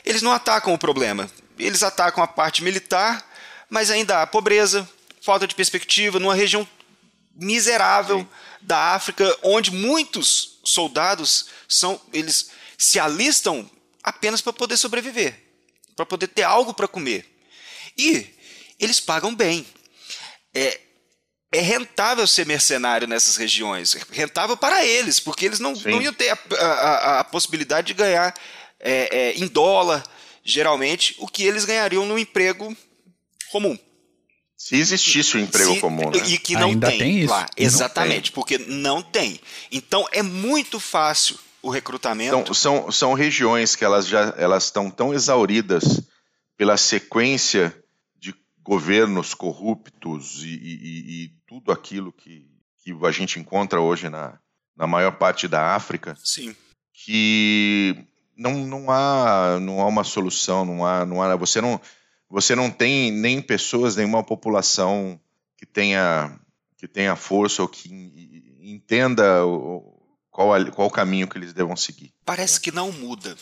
Eles 0.05 0.23
não 0.23 0.33
atacam 0.33 0.75
o 0.75 0.79
problema. 0.79 1.31
Eles 1.59 1.83
atacam 1.83 2.23
a 2.23 2.27
parte 2.27 2.63
militar, 2.63 3.25
mas 3.71 3.91
ainda 3.91 4.23
há 4.23 4.27
pobreza, 4.27 4.89
falta 5.21 5.47
de 5.47 5.55
perspectiva, 5.55 6.19
numa 6.19 6.35
região 6.35 6.69
miserável 7.35 8.21
Sim. 8.21 8.29
da 8.61 8.95
África, 8.95 9.37
onde 9.43 9.71
muitos 9.71 10.59
soldados 10.65 11.47
são 11.69 12.01
eles 12.13 12.51
se 12.79 12.99
alistam 12.99 13.69
apenas 14.03 14.41
para 14.41 14.53
poder 14.53 14.77
sobreviver, 14.77 15.35
para 15.95 16.07
poder 16.07 16.29
ter 16.29 16.43
algo 16.43 16.75
para 16.75 16.89
comer. 16.89 17.27
E 17.97 18.27
eles 18.79 19.01
pagam 19.01 19.35
bem. 19.35 19.67
É, 20.55 20.81
é 21.53 21.61
rentável 21.61 22.27
ser 22.27 22.47
mercenário 22.47 23.07
nessas 23.07 23.37
regiões. 23.37 23.95
É 23.95 24.01
rentável 24.11 24.57
para 24.57 24.85
eles, 24.85 25.21
porque 25.21 25.47
eles 25.47 25.61
não, 25.61 25.73
não 25.73 26.03
iam 26.03 26.13
ter 26.13 26.31
a, 26.31 26.39
a, 26.59 27.21
a 27.21 27.25
possibilidade 27.25 27.89
de 27.89 27.95
ganhar 27.95 28.35
é, 28.81 29.09
é, 29.11 29.33
em 29.35 29.47
dólar, 29.47 30.03
geralmente, 30.45 31.15
o 31.19 31.27
que 31.27 31.45
eles 31.45 31.65
ganhariam 31.65 32.05
no 32.05 32.19
emprego 32.19 32.77
comum. 33.51 33.79
Se 34.57 34.75
existisse 34.75 35.37
o 35.37 35.41
um 35.41 35.43
emprego 35.43 35.75
Se, 35.75 35.81
comum, 35.81 36.11
né? 36.11 36.19
E 36.27 36.39
que 36.39 36.55
não 36.55 36.71
Ainda 36.71 36.89
tem, 36.89 36.99
tem 36.99 37.19
isso. 37.21 37.33
lá. 37.33 37.47
Exatamente, 37.57 38.31
tem. 38.31 38.35
porque 38.35 38.59
não 38.59 39.03
tem. 39.03 39.39
Então 39.71 40.07
é 40.11 40.23
muito 40.23 40.81
fácil 40.81 41.39
o 41.63 41.69
recrutamento. 41.69 42.37
Então, 42.37 42.55
são, 42.55 42.91
são 42.91 43.13
regiões 43.13 43.77
que 43.77 43.85
elas 43.85 44.07
já 44.07 44.35
elas 44.39 44.65
estão 44.65 44.91
tão 44.91 45.13
exauridas 45.13 46.01
pela 46.57 46.77
sequência 46.77 47.77
governos 48.67 49.33
corruptos 49.33 50.43
e, 50.43 50.49
e, 50.49 51.25
e, 51.25 51.29
tudo 51.47 51.71
aquilo 51.71 52.13
que, 52.13 52.51
que 52.83 52.93
a 53.07 53.11
gente 53.13 53.39
encontra 53.39 53.81
hoje 53.81 54.09
na, 54.09 54.41
na 54.77 54.89
maior 54.89 55.13
parte 55.13 55.47
da 55.47 55.77
África. 55.77 56.17
Sim. 56.25 56.55
Que 56.93 58.05
não, 58.37 58.55
não, 58.67 58.91
há, 58.91 59.61
não 59.61 59.81
há 59.81 59.87
uma 59.87 60.03
solução, 60.03 60.65
não 60.65 60.85
há, 60.85 61.07
não 61.07 61.23
há, 61.23 61.37
você 61.37 61.61
não 61.61 61.81
você 62.29 62.57
não 62.57 62.73
tem 62.73 63.13
nem 63.13 63.41
pessoas, 63.41 63.95
nenhuma 63.95 64.23
população 64.23 65.21
que 65.57 65.65
tenha, 65.65 66.37
que 66.77 66.89
tenha 66.89 67.15
força 67.15 67.63
ou 67.63 67.69
que 67.69 67.89
entenda 68.61 69.43
qual, 70.29 70.49
qual 70.73 70.89
o 70.89 70.91
caminho 70.91 71.29
que 71.29 71.39
eles 71.39 71.53
devam 71.53 71.77
seguir. 71.77 72.13
Parece 72.25 72.61
que 72.61 72.73
não 72.73 72.91
muda. 72.91 73.37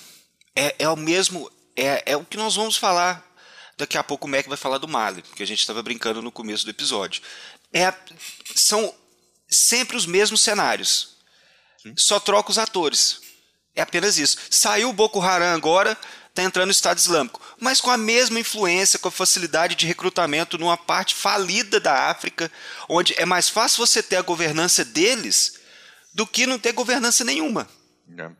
É, 0.54 0.74
é 0.80 0.88
o 0.88 0.96
mesmo, 0.96 1.50
é, 1.74 2.12
é 2.12 2.16
o 2.16 2.26
que 2.26 2.36
nós 2.36 2.56
vamos 2.56 2.76
falar. 2.76 3.33
Daqui 3.76 3.98
a 3.98 4.04
pouco 4.04 4.26
o 4.26 4.30
Mac 4.30 4.46
vai 4.46 4.56
falar 4.56 4.78
do 4.78 4.88
Mali, 4.88 5.22
que 5.22 5.42
a 5.42 5.46
gente 5.46 5.60
estava 5.60 5.82
brincando 5.82 6.22
no 6.22 6.30
começo 6.30 6.64
do 6.64 6.70
episódio. 6.70 7.22
É, 7.72 7.92
são 8.54 8.94
sempre 9.48 9.96
os 9.96 10.06
mesmos 10.06 10.40
cenários. 10.40 11.16
Só 11.96 12.20
troca 12.20 12.50
os 12.50 12.58
atores. 12.58 13.20
É 13.74 13.82
apenas 13.82 14.18
isso. 14.18 14.38
Saiu 14.48 14.88
o 14.88 14.92
Boko 14.92 15.20
Haram 15.20 15.54
agora, 15.54 15.98
está 16.28 16.42
entrando 16.42 16.66
no 16.66 16.72
Estado 16.72 16.98
Islâmico, 16.98 17.40
mas 17.60 17.80
com 17.80 17.90
a 17.90 17.96
mesma 17.96 18.40
influência, 18.40 18.98
com 18.98 19.08
a 19.08 19.12
facilidade 19.12 19.74
de 19.74 19.86
recrutamento 19.86 20.56
numa 20.56 20.76
parte 20.76 21.14
falida 21.14 21.78
da 21.78 22.10
África, 22.10 22.50
onde 22.88 23.14
é 23.16 23.26
mais 23.26 23.48
fácil 23.48 23.84
você 23.84 24.02
ter 24.02 24.16
a 24.16 24.22
governança 24.22 24.84
deles 24.84 25.60
do 26.12 26.26
que 26.26 26.46
não 26.46 26.58
ter 26.58 26.72
governança 26.72 27.24
nenhuma. 27.24 27.68
É. 28.16 28.30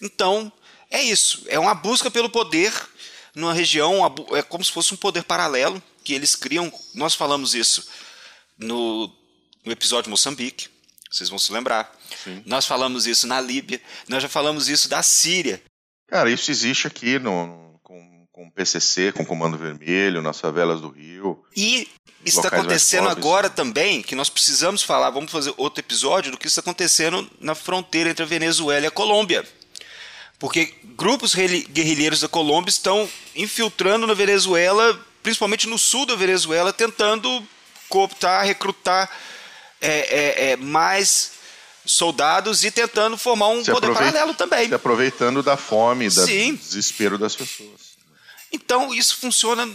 Então, 0.00 0.50
é 0.90 1.02
isso. 1.02 1.44
É 1.48 1.58
uma 1.58 1.74
busca 1.74 2.10
pelo 2.10 2.30
poder 2.30 2.72
numa 3.34 3.52
região, 3.52 4.00
é 4.32 4.42
como 4.42 4.64
se 4.64 4.72
fosse 4.72 4.92
um 4.94 4.96
poder 4.96 5.24
paralelo 5.24 5.82
que 6.04 6.14
eles 6.14 6.34
criam. 6.34 6.72
Nós 6.94 7.14
falamos 7.14 7.54
isso 7.54 7.86
no, 8.58 9.10
no 9.64 9.72
episódio 9.72 10.10
Moçambique, 10.10 10.68
vocês 11.10 11.28
vão 11.28 11.38
se 11.38 11.52
lembrar. 11.52 11.92
Sim. 12.22 12.42
Nós 12.46 12.66
falamos 12.66 13.06
isso 13.06 13.26
na 13.26 13.40
Líbia, 13.40 13.80
nós 14.08 14.22
já 14.22 14.28
falamos 14.28 14.68
isso 14.68 14.88
da 14.88 15.02
Síria. 15.02 15.62
Cara, 16.08 16.30
isso 16.30 16.50
existe 16.50 16.86
aqui 16.86 17.18
no, 17.18 17.78
com, 17.82 18.26
com 18.32 18.46
o 18.46 18.52
PCC, 18.52 19.12
com 19.12 19.22
o 19.22 19.26
Comando 19.26 19.56
Vermelho, 19.56 20.22
nas 20.22 20.40
favelas 20.40 20.80
do 20.80 20.88
Rio. 20.88 21.44
E 21.56 21.88
está 22.24 22.48
acontecendo 22.48 23.08
agora 23.08 23.48
também, 23.48 24.02
que 24.02 24.14
nós 24.14 24.28
precisamos 24.28 24.82
falar, 24.82 25.10
vamos 25.10 25.30
fazer 25.30 25.54
outro 25.56 25.80
episódio 25.80 26.32
do 26.32 26.38
que 26.38 26.46
está 26.46 26.60
acontecendo 26.60 27.28
na 27.40 27.54
fronteira 27.54 28.10
entre 28.10 28.22
a 28.22 28.26
Venezuela 28.26 28.84
e 28.84 28.88
a 28.88 28.90
Colômbia. 28.90 29.46
Porque 30.40 30.74
grupos 30.96 31.34
guerrilheiros 31.34 32.20
da 32.20 32.28
Colômbia 32.28 32.70
estão 32.70 33.08
infiltrando 33.36 34.06
na 34.06 34.14
Venezuela, 34.14 34.98
principalmente 35.22 35.68
no 35.68 35.78
sul 35.78 36.06
da 36.06 36.16
Venezuela, 36.16 36.72
tentando 36.72 37.46
cooptar, 37.90 38.46
recrutar 38.46 39.10
é, 39.82 39.90
é, 39.90 40.50
é, 40.52 40.56
mais 40.56 41.32
soldados 41.84 42.64
e 42.64 42.70
tentando 42.70 43.18
formar 43.18 43.48
um 43.48 43.62
se 43.62 43.70
poder 43.70 43.92
paralelo 43.92 44.32
também. 44.32 44.68
Se 44.68 44.74
aproveitando 44.74 45.42
da 45.42 45.58
fome, 45.58 46.08
do 46.08 46.24
desespero 46.24 47.18
das 47.18 47.36
pessoas. 47.36 47.90
Então 48.50 48.94
isso 48.94 49.18
funciona 49.18 49.68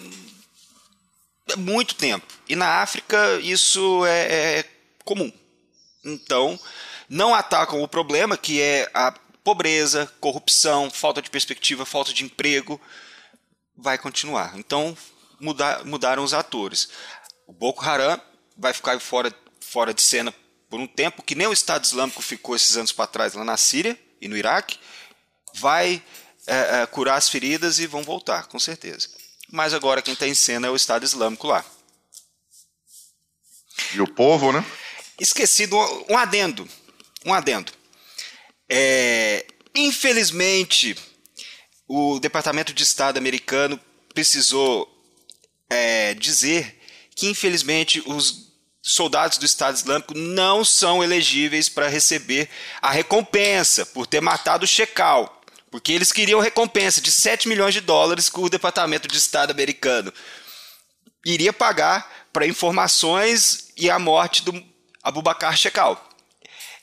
há 1.53 1.57
muito 1.57 1.93
tempo. 1.93 2.25
E 2.49 2.55
na 2.55 2.81
África 2.81 3.39
isso 3.39 4.03
é, 4.07 4.59
é 4.59 4.65
comum. 5.03 5.31
Então 6.03 6.59
não 7.07 7.35
atacam 7.35 7.83
o 7.83 7.87
problema 7.87 8.35
que 8.35 8.59
é 8.59 8.89
a 8.93 9.13
pobreza, 9.45 10.11
corrupção, 10.19 10.89
falta 10.89 11.21
de 11.21 11.29
perspectiva, 11.29 11.85
falta 11.85 12.11
de 12.11 12.25
emprego. 12.25 12.81
Vai 13.77 13.97
continuar. 13.97 14.57
Então 14.57 14.97
mudar, 15.39 15.85
mudaram 15.85 16.23
os 16.23 16.33
atores. 16.33 16.89
O 17.47 17.53
Boko 17.53 17.85
Haram 17.85 18.19
vai 18.57 18.73
ficar 18.73 18.99
fora, 18.99 19.31
fora 19.61 19.93
de 19.93 20.01
cena 20.01 20.33
por 20.67 20.79
um 20.79 20.87
tempo, 20.87 21.21
que 21.21 21.35
nem 21.35 21.45
o 21.45 21.53
Estado 21.53 21.85
Islâmico 21.85 22.23
ficou 22.23 22.55
esses 22.55 22.75
anos 22.75 22.91
para 22.91 23.05
trás 23.05 23.35
lá 23.35 23.45
na 23.45 23.55
Síria 23.55 23.97
e 24.19 24.27
no 24.27 24.35
Iraque. 24.35 24.79
Vai 25.53 26.03
é, 26.47 26.81
é, 26.81 26.85
curar 26.87 27.15
as 27.15 27.29
feridas 27.29 27.77
e 27.77 27.85
vão 27.85 28.01
voltar, 28.01 28.47
com 28.47 28.57
certeza. 28.57 29.09
Mas 29.51 29.75
agora 29.75 30.01
quem 30.01 30.15
está 30.15 30.27
em 30.27 30.33
cena 30.33 30.67
é 30.67 30.71
o 30.71 30.75
Estado 30.75 31.05
Islâmico 31.05 31.45
lá. 31.45 31.63
E 33.93 34.01
o 34.01 34.07
povo, 34.07 34.51
né? 34.51 34.65
Esquecido 35.19 35.77
um 36.09 36.17
adendo. 36.17 36.67
Um 37.23 37.33
adendo. 37.33 37.71
É, 38.69 39.45
infelizmente, 39.75 40.95
o 41.87 42.19
Departamento 42.19 42.73
de 42.73 42.83
Estado 42.83 43.17
americano 43.17 43.79
precisou 44.13 44.89
é, 45.69 46.13
dizer 46.13 46.81
que, 47.15 47.27
infelizmente, 47.27 48.01
os 48.05 48.45
soldados 48.81 49.37
do 49.37 49.45
Estado 49.45 49.75
Islâmico 49.75 50.13
não 50.15 50.63
são 50.63 51.03
elegíveis 51.03 51.67
para 51.67 51.87
receber 51.87 52.49
a 52.81 52.91
recompensa 52.91 53.85
por 53.85 54.05
ter 54.05 54.21
matado 54.21 54.63
o 54.63 54.67
Shekau. 54.67 55.41
Porque 55.71 55.91
eles 55.91 56.11
queriam 56.11 56.39
recompensa 56.39 57.01
de 57.01 57.11
7 57.11 57.47
milhões 57.47 57.73
de 57.73 57.81
dólares 57.81 58.29
que 58.29 58.39
o 58.39 58.47
Departamento 58.49 59.07
de 59.07 59.17
Estado 59.17 59.51
americano 59.51 60.13
iria 61.25 61.51
pagar 61.51 62.27
para 62.31 62.47
informações 62.47 63.71
e 63.75 63.89
a 63.89 63.97
morte 63.97 64.43
do 64.43 64.63
Abubakar 65.03 65.57
Shekau. 65.57 66.14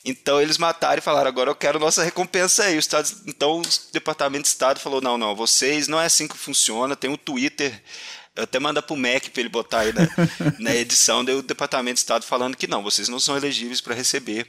Então 0.05 0.41
eles 0.41 0.57
mataram 0.57 0.97
e 0.97 1.01
falaram: 1.01 1.27
agora 1.27 1.49
eu 1.49 1.55
quero 1.55 1.79
nossa 1.79 2.03
recompensa 2.03 2.63
aí. 2.63 2.75
O 2.75 2.79
Estado, 2.79 3.09
então 3.25 3.59
o 3.59 3.63
Departamento 3.93 4.43
de 4.43 4.49
Estado 4.49 4.79
falou: 4.79 5.01
não, 5.01 5.17
não, 5.17 5.35
vocês 5.35 5.87
não 5.87 5.99
é 5.99 6.05
assim 6.05 6.27
que 6.27 6.37
funciona. 6.37 6.95
Tem 6.95 7.09
um 7.09 7.15
Twitter, 7.15 7.81
eu 8.35 8.43
até 8.43 8.59
manda 8.59 8.81
pro 8.81 8.97
Mac 8.97 9.29
para 9.29 9.39
ele 9.39 9.49
botar 9.49 9.79
aí 9.79 9.93
na, 9.93 10.07
na 10.59 10.75
edição 10.75 11.23
do 11.23 11.41
Departamento 11.41 11.95
de 11.95 11.99
Estado 11.99 12.25
falando 12.25 12.57
que 12.57 12.67
não, 12.67 12.83
vocês 12.83 13.07
não 13.07 13.19
são 13.19 13.37
elegíveis 13.37 13.79
para 13.79 13.95
receber 13.95 14.45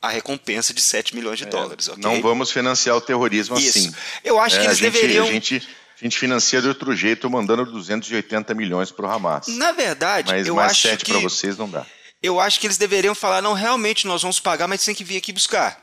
a 0.00 0.08
recompensa 0.08 0.72
de 0.72 0.80
7 0.80 1.14
milhões 1.14 1.38
de 1.38 1.44
é, 1.44 1.48
dólares. 1.48 1.88
Okay? 1.88 2.02
Não 2.02 2.22
vamos 2.22 2.50
financiar 2.50 2.96
o 2.96 3.00
terrorismo 3.00 3.58
Isso. 3.58 3.78
assim. 3.78 3.94
Eu 4.24 4.40
acho 4.40 4.56
é, 4.56 4.60
que 4.60 4.66
eles 4.66 4.78
a 4.78 4.82
gente, 4.82 4.92
deveriam. 4.92 5.26
A 5.26 5.30
gente, 5.30 5.56
a 5.56 6.04
gente 6.04 6.18
financia 6.18 6.62
de 6.62 6.68
outro 6.68 6.96
jeito, 6.96 7.28
mandando 7.28 7.66
280 7.66 8.54
milhões 8.54 8.90
para 8.90 9.06
o 9.06 9.10
Hamas. 9.10 9.48
Na 9.48 9.72
verdade, 9.72 10.32
mas 10.32 10.46
eu 10.46 10.54
mais 10.54 10.72
acho 10.72 10.88
7 10.88 11.04
que... 11.04 11.10
para 11.10 11.20
vocês 11.20 11.58
não 11.58 11.68
dá 11.68 11.84
eu 12.22 12.40
acho 12.40 12.58
que 12.60 12.66
eles 12.66 12.78
deveriam 12.78 13.14
falar, 13.14 13.42
não, 13.42 13.52
realmente 13.52 14.06
nós 14.06 14.22
vamos 14.22 14.40
pagar, 14.40 14.66
mas 14.66 14.84
tem 14.84 14.94
que 14.94 15.04
vir 15.04 15.16
aqui 15.16 15.32
buscar. 15.32 15.80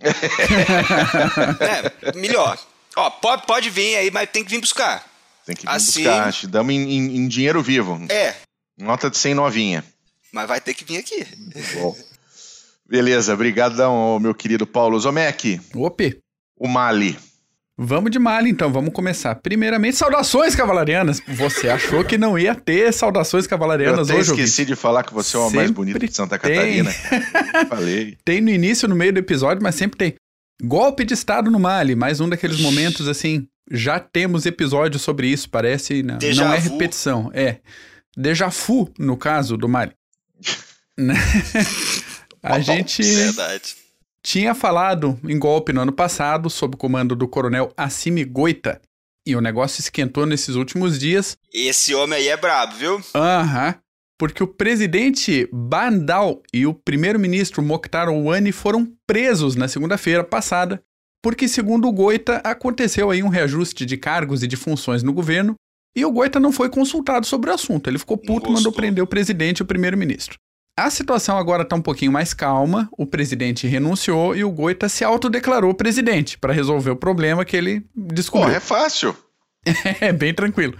é, 1.60 2.12
melhor. 2.16 2.58
Ó, 2.96 3.10
pode, 3.10 3.46
pode 3.46 3.70
vir 3.70 3.96
aí, 3.96 4.10
mas 4.10 4.28
tem 4.30 4.44
que 4.44 4.50
vir 4.50 4.60
buscar. 4.60 5.04
Tem 5.46 5.54
que 5.54 5.62
vir 5.62 5.70
assim, 5.70 6.04
buscar, 6.04 6.32
te 6.32 6.46
damos 6.46 6.74
em, 6.74 6.82
em, 6.82 7.16
em, 7.16 7.28
dinheiro 7.28 7.62
vivo. 7.62 8.00
É. 8.08 8.34
Nota 8.78 9.10
de 9.10 9.18
100 9.18 9.34
novinha. 9.34 9.84
Mas 10.32 10.48
vai 10.48 10.60
ter 10.60 10.74
que 10.74 10.84
vir 10.84 10.98
aqui. 10.98 11.26
Bom. 11.74 11.96
Beleza, 12.86 13.32
obrigado, 13.32 13.76
meu 14.20 14.34
querido 14.34 14.66
Paulo 14.66 14.98
Zomec. 14.98 15.60
Ope. 15.74 16.18
O 16.56 16.68
Mali. 16.68 17.18
Vamos 17.76 18.12
de 18.12 18.20
malha 18.20 18.48
então, 18.48 18.72
vamos 18.72 18.92
começar. 18.92 19.34
Primeiramente, 19.34 19.96
saudações 19.96 20.54
cavalarianas. 20.54 21.20
Você 21.26 21.68
achou 21.68 22.04
que 22.04 22.16
não 22.16 22.38
ia 22.38 22.54
ter 22.54 22.92
saudações 22.92 23.48
cavalarianas 23.48 24.10
hoje? 24.10 24.30
Eu 24.30 24.36
esqueci 24.36 24.64
de 24.64 24.76
falar 24.76 25.02
que 25.02 25.12
você 25.12 25.36
é 25.36 25.40
o 25.40 25.50
mais 25.50 25.72
bonito 25.72 25.98
de 25.98 26.14
Santa. 26.14 26.38
Catarina. 26.38 26.92
Falei. 27.68 28.16
Tem 28.24 28.40
no 28.40 28.50
início, 28.50 28.86
no 28.86 28.94
meio 28.94 29.12
do 29.12 29.18
episódio, 29.18 29.60
mas 29.60 29.74
sempre 29.74 29.98
tem. 29.98 30.14
Golpe 30.62 31.04
de 31.04 31.14
Estado 31.14 31.50
no 31.50 31.58
Mali, 31.58 31.96
mais 31.96 32.20
um 32.20 32.28
daqueles 32.28 32.60
momentos 32.60 33.08
assim. 33.08 33.48
Já 33.68 33.98
temos 33.98 34.46
episódios 34.46 35.02
sobre 35.02 35.26
isso, 35.26 35.50
parece. 35.50 36.00
Não, 36.02 36.18
não 36.36 36.52
é 36.52 36.58
repetição, 36.58 37.30
é. 37.34 37.58
Deja 38.16 38.48
vu, 38.48 38.88
no 38.96 39.16
caso 39.16 39.56
do 39.56 39.68
Mali. 39.68 39.92
Né? 40.96 41.14
A 42.40 42.60
gente. 42.60 43.02
Verdade 43.02 43.83
tinha 44.24 44.54
falado 44.54 45.18
em 45.22 45.38
golpe 45.38 45.72
no 45.72 45.82
ano 45.82 45.92
passado, 45.92 46.48
sob 46.48 46.74
o 46.74 46.78
comando 46.78 47.14
do 47.14 47.28
coronel 47.28 47.70
Assimi 47.76 48.24
Goita. 48.24 48.80
E 49.26 49.36
o 49.36 49.40
negócio 49.40 49.80
esquentou 49.80 50.26
nesses 50.26 50.54
últimos 50.54 50.98
dias. 50.98 51.36
Esse 51.52 51.94
homem 51.94 52.18
aí 52.18 52.28
é 52.28 52.36
brabo, 52.36 52.74
viu? 52.74 53.00
Aham. 53.14 53.68
Uhum, 53.68 53.74
porque 54.18 54.42
o 54.42 54.46
presidente 54.46 55.48
Bandal 55.52 56.42
e 56.52 56.66
o 56.66 56.72
primeiro-ministro 56.72 57.62
Mokhtar 57.62 58.08
Ouani 58.08 58.52
foram 58.52 58.90
presos 59.06 59.56
na 59.56 59.68
segunda-feira 59.68 60.24
passada, 60.24 60.82
porque, 61.22 61.48
segundo 61.48 61.88
o 61.88 61.92
Goita, 61.92 62.36
aconteceu 62.44 63.10
aí 63.10 63.22
um 63.22 63.28
reajuste 63.28 63.84
de 63.84 63.96
cargos 63.96 64.42
e 64.42 64.46
de 64.46 64.56
funções 64.56 65.02
no 65.02 65.12
governo, 65.12 65.54
e 65.96 66.04
o 66.04 66.12
Goita 66.12 66.38
não 66.38 66.52
foi 66.52 66.68
consultado 66.70 67.26
sobre 67.26 67.50
o 67.50 67.54
assunto. 67.54 67.88
Ele 67.88 67.98
ficou 67.98 68.16
puto 68.16 68.50
e 68.50 68.52
mandou 68.52 68.72
prender 68.72 69.02
o 69.02 69.06
presidente 69.06 69.58
e 69.58 69.62
o 69.62 69.66
primeiro-ministro. 69.66 70.38
A 70.76 70.90
situação 70.90 71.38
agora 71.38 71.62
está 71.62 71.76
um 71.76 71.80
pouquinho 71.80 72.10
mais 72.10 72.34
calma. 72.34 72.88
O 72.98 73.06
presidente 73.06 73.66
renunciou 73.68 74.34
e 74.34 74.42
o 74.42 74.50
Goita 74.50 74.88
se 74.88 75.04
autodeclarou 75.04 75.72
presidente 75.72 76.36
para 76.36 76.52
resolver 76.52 76.90
o 76.90 76.96
problema 76.96 77.44
que 77.44 77.56
ele 77.56 77.86
descobriu. 77.94 78.50
Pô, 78.50 78.56
é 78.56 78.60
fácil. 78.60 79.16
é 80.00 80.12
bem 80.12 80.34
tranquilo. 80.34 80.76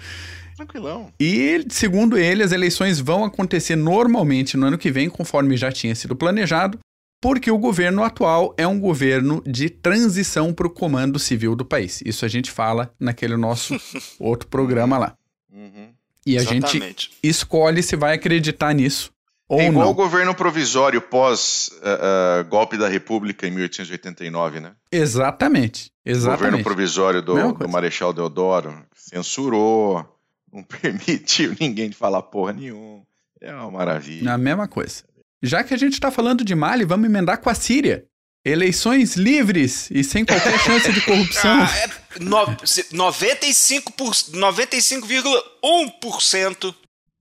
Tranquilão. 0.56 1.12
E, 1.18 1.64
segundo 1.68 2.18
ele, 2.18 2.42
as 2.42 2.50
eleições 2.50 2.98
vão 2.98 3.24
acontecer 3.24 3.76
normalmente 3.76 4.56
no 4.56 4.66
ano 4.66 4.78
que 4.78 4.90
vem, 4.90 5.08
conforme 5.08 5.56
já 5.56 5.70
tinha 5.70 5.94
sido 5.94 6.16
planejado, 6.16 6.78
porque 7.22 7.50
o 7.50 7.58
governo 7.58 8.02
atual 8.02 8.52
é 8.58 8.66
um 8.66 8.80
governo 8.80 9.42
de 9.46 9.70
transição 9.70 10.52
para 10.52 10.66
o 10.66 10.70
comando 10.70 11.20
civil 11.20 11.54
do 11.54 11.64
país. 11.64 12.02
Isso 12.04 12.24
a 12.24 12.28
gente 12.28 12.50
fala 12.50 12.92
naquele 12.98 13.36
nosso 13.36 13.80
outro 14.18 14.48
programa 14.48 14.98
lá. 14.98 15.14
Uhum. 15.52 15.94
E 16.26 16.36
a 16.36 16.40
Exatamente. 16.40 16.78
gente 16.78 17.10
escolhe 17.22 17.82
se 17.82 17.94
vai 17.94 18.14
acreditar 18.14 18.72
nisso 18.72 19.13
ou 19.54 19.60
é 19.60 19.66
igual 19.66 19.86
não. 19.86 19.92
o 19.92 19.94
governo 19.94 20.34
provisório 20.34 21.00
pós 21.00 21.70
uh, 21.82 22.40
uh, 22.40 22.44
golpe 22.48 22.76
da 22.76 22.88
República 22.88 23.46
em 23.46 23.50
1889, 23.50 24.60
né? 24.60 24.72
Exatamente. 24.90 25.90
Exatamente. 26.04 26.38
O 26.38 26.44
governo 26.44 26.64
provisório 26.64 27.22
do, 27.22 27.52
do 27.52 27.68
Marechal 27.68 28.12
Deodoro 28.12 28.84
censurou, 28.94 30.04
não 30.52 30.62
permitiu 30.80 31.54
ninguém 31.58 31.90
falar 31.92 32.22
porra 32.22 32.52
nenhuma. 32.52 33.02
É 33.40 33.52
uma 33.54 33.70
maravilha. 33.70 34.32
A 34.32 34.38
mesma 34.38 34.66
coisa. 34.66 35.04
Já 35.42 35.62
que 35.62 35.74
a 35.74 35.76
gente 35.76 35.92
está 35.92 36.10
falando 36.10 36.42
de 36.42 36.54
Mali, 36.54 36.84
vamos 36.84 37.06
emendar 37.06 37.38
com 37.38 37.50
a 37.50 37.54
Síria. 37.54 38.06
Eleições 38.44 39.16
livres 39.16 39.90
e 39.90 40.02
sem 40.04 40.24
qualquer 40.24 40.58
chance 40.60 40.92
de 40.92 41.00
corrupção. 41.02 41.62
Ah, 41.62 41.70
é 41.78 41.88
no, 42.20 42.36
95,1% 42.46 44.32
95, 44.32 45.06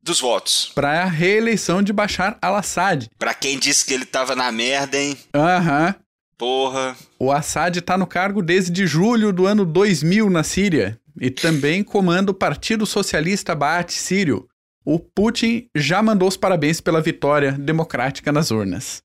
dos 0.04 0.20
votos. 0.20 0.72
Para 0.76 1.04
a 1.04 1.06
reeleição 1.06 1.82
de 1.82 1.94
Bashar 1.94 2.38
al-Assad. 2.42 3.10
Para 3.18 3.34
quem 3.34 3.58
disse 3.58 3.86
que 3.86 3.94
ele 3.94 4.06
tava 4.06 4.36
na 4.36 4.52
merda, 4.52 4.98
hein? 4.98 5.18
Aham. 5.34 5.88
Uhum. 5.88 6.04
Porra. 6.38 6.98
O 7.18 7.32
Assad 7.32 7.80
está 7.80 7.98
no 7.98 8.06
cargo 8.06 8.42
desde 8.42 8.86
julho 8.86 9.32
do 9.32 9.46
ano 9.46 9.66
2000 9.66 10.30
na 10.30 10.44
Síria 10.44 11.00
e 11.22 11.32
também 11.32 11.84
comanda 11.84 12.32
o 12.32 12.34
Partido 12.34 12.86
Socialista 12.86 13.56
Baath 13.56 13.92
Sírio. 13.92 14.48
O 14.84 15.00
Putin 15.00 15.68
já 15.74 16.02
mandou 16.04 16.28
os 16.28 16.36
parabéns 16.36 16.82
pela 16.82 17.00
vitória 17.00 17.54
democrática 17.54 18.32
nas 18.32 18.52
urnas. 18.52 19.02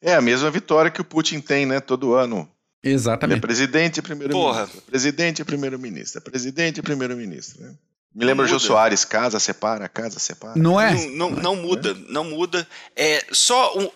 É 0.00 0.14
a 0.14 0.20
mesma 0.20 0.50
vitória 0.50 0.90
que 0.90 1.00
o 1.00 1.04
Putin 1.04 1.38
tem, 1.38 1.64
né, 1.64 1.78
todo 1.78 2.14
ano. 2.14 2.50
Exatamente. 2.82 3.36
Ele 3.36 3.38
é 3.38 3.46
presidente 3.46 3.98
e 3.98 4.02
primeiro-ministro. 4.02 4.82
Presidente 4.82 5.42
e 5.42 5.44
primeiro-ministro. 5.44 6.20
Presidente 6.22 6.78
e 6.78 6.82
primeiro-ministro, 6.82 7.62
né? 7.62 7.74
Me 8.14 8.24
lembra 8.24 8.44
o 8.44 8.48
Jô 8.48 8.58
Soares, 8.58 9.04
casa 9.04 9.40
separa, 9.40 9.88
casa 9.88 10.18
separa. 10.18 10.54
Não 10.56 10.80
é? 10.80 10.92
Não, 11.08 11.30
não, 11.30 11.30
não 11.30 11.56
muda, 11.56 11.94
não 12.08 12.24
muda. 12.24 12.68
É 12.94 13.24
só 13.32 13.78
um. 13.78 13.90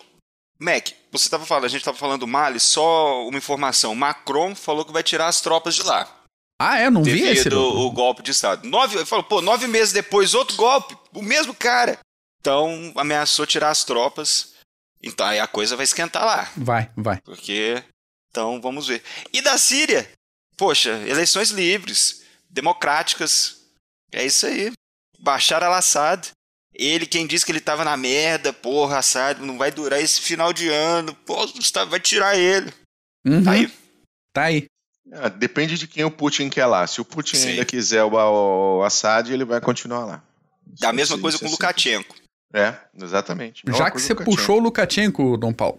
Mac, 0.58 0.88
você 1.12 1.26
estava 1.26 1.44
falando, 1.44 1.64
a 1.66 1.68
gente 1.68 1.80
estava 1.80 1.98
falando 1.98 2.20
do 2.20 2.26
Mali, 2.26 2.58
só 2.58 3.26
uma 3.28 3.36
informação. 3.36 3.94
Macron 3.94 4.54
falou 4.54 4.86
que 4.86 4.92
vai 4.92 5.02
tirar 5.02 5.28
as 5.28 5.40
tropas 5.42 5.74
de 5.74 5.82
lá. 5.82 6.10
Ah, 6.58 6.78
é? 6.78 6.88
Não 6.88 7.02
vi 7.02 7.22
esse. 7.22 7.52
O 7.52 7.90
golpe 7.90 8.22
de 8.22 8.30
Estado. 8.30 8.66
Nove, 8.66 9.04
falou, 9.04 9.24
pô, 9.24 9.42
nove 9.42 9.66
meses 9.66 9.92
depois, 9.92 10.32
outro 10.32 10.56
golpe, 10.56 10.96
o 11.12 11.22
mesmo 11.22 11.54
cara. 11.54 11.98
Então, 12.40 12.92
ameaçou 12.96 13.44
tirar 13.44 13.68
as 13.68 13.84
tropas. 13.84 14.54
Então, 15.02 15.26
aí 15.26 15.38
a 15.38 15.46
coisa 15.46 15.76
vai 15.76 15.84
esquentar 15.84 16.24
lá. 16.24 16.50
Vai, 16.56 16.90
vai. 16.96 17.20
Porque, 17.20 17.82
então, 18.30 18.60
vamos 18.60 18.86
ver. 18.86 19.02
E 19.32 19.42
da 19.42 19.58
Síria? 19.58 20.10
Poxa, 20.56 20.90
eleições 21.06 21.50
livres, 21.50 22.22
democráticas, 22.48 23.65
é 24.12 24.24
isso 24.24 24.46
aí. 24.46 24.72
Bashar 25.18 25.62
al-Assad. 25.62 26.30
Ele, 26.78 27.06
quem 27.06 27.26
disse 27.26 27.44
que 27.44 27.52
ele 27.52 27.60
tava 27.60 27.84
na 27.84 27.96
merda, 27.96 28.52
porra, 28.52 28.98
Assad, 28.98 29.40
não 29.40 29.56
vai 29.56 29.70
durar 29.70 30.00
esse 30.00 30.20
final 30.20 30.52
de 30.52 30.68
ano, 30.68 31.14
pô, 31.24 31.34
vai 31.88 31.98
tirar 31.98 32.36
ele. 32.36 32.70
Uhum. 33.26 33.42
Tá 33.42 33.50
aí. 33.52 33.72
Tá 34.32 34.42
aí. 34.42 34.66
É, 35.10 35.30
depende 35.30 35.78
de 35.78 35.86
quem 35.86 36.04
o 36.04 36.10
Putin 36.10 36.50
quer 36.50 36.66
lá. 36.66 36.86
Se 36.86 37.00
o 37.00 37.04
Putin 37.04 37.36
Sim. 37.36 37.48
ainda 37.50 37.64
quiser 37.64 38.04
o, 38.04 38.82
Assad, 38.84 39.30
ele 39.30 39.44
vai 39.44 39.60
continuar 39.60 40.04
lá. 40.04 40.22
Da 40.80 40.92
mesma 40.92 41.18
coisa 41.18 41.38
com 41.38 41.46
o 41.46 41.50
Lukashenko. 41.50 42.14
É, 42.52 42.74
exatamente. 43.00 43.62
Já 43.66 43.90
que 43.90 44.00
você 44.00 44.14
puxou 44.14 44.58
o 44.58 44.60
Lukashenko, 44.60 45.36
Dom 45.36 45.52
Paulo. 45.52 45.78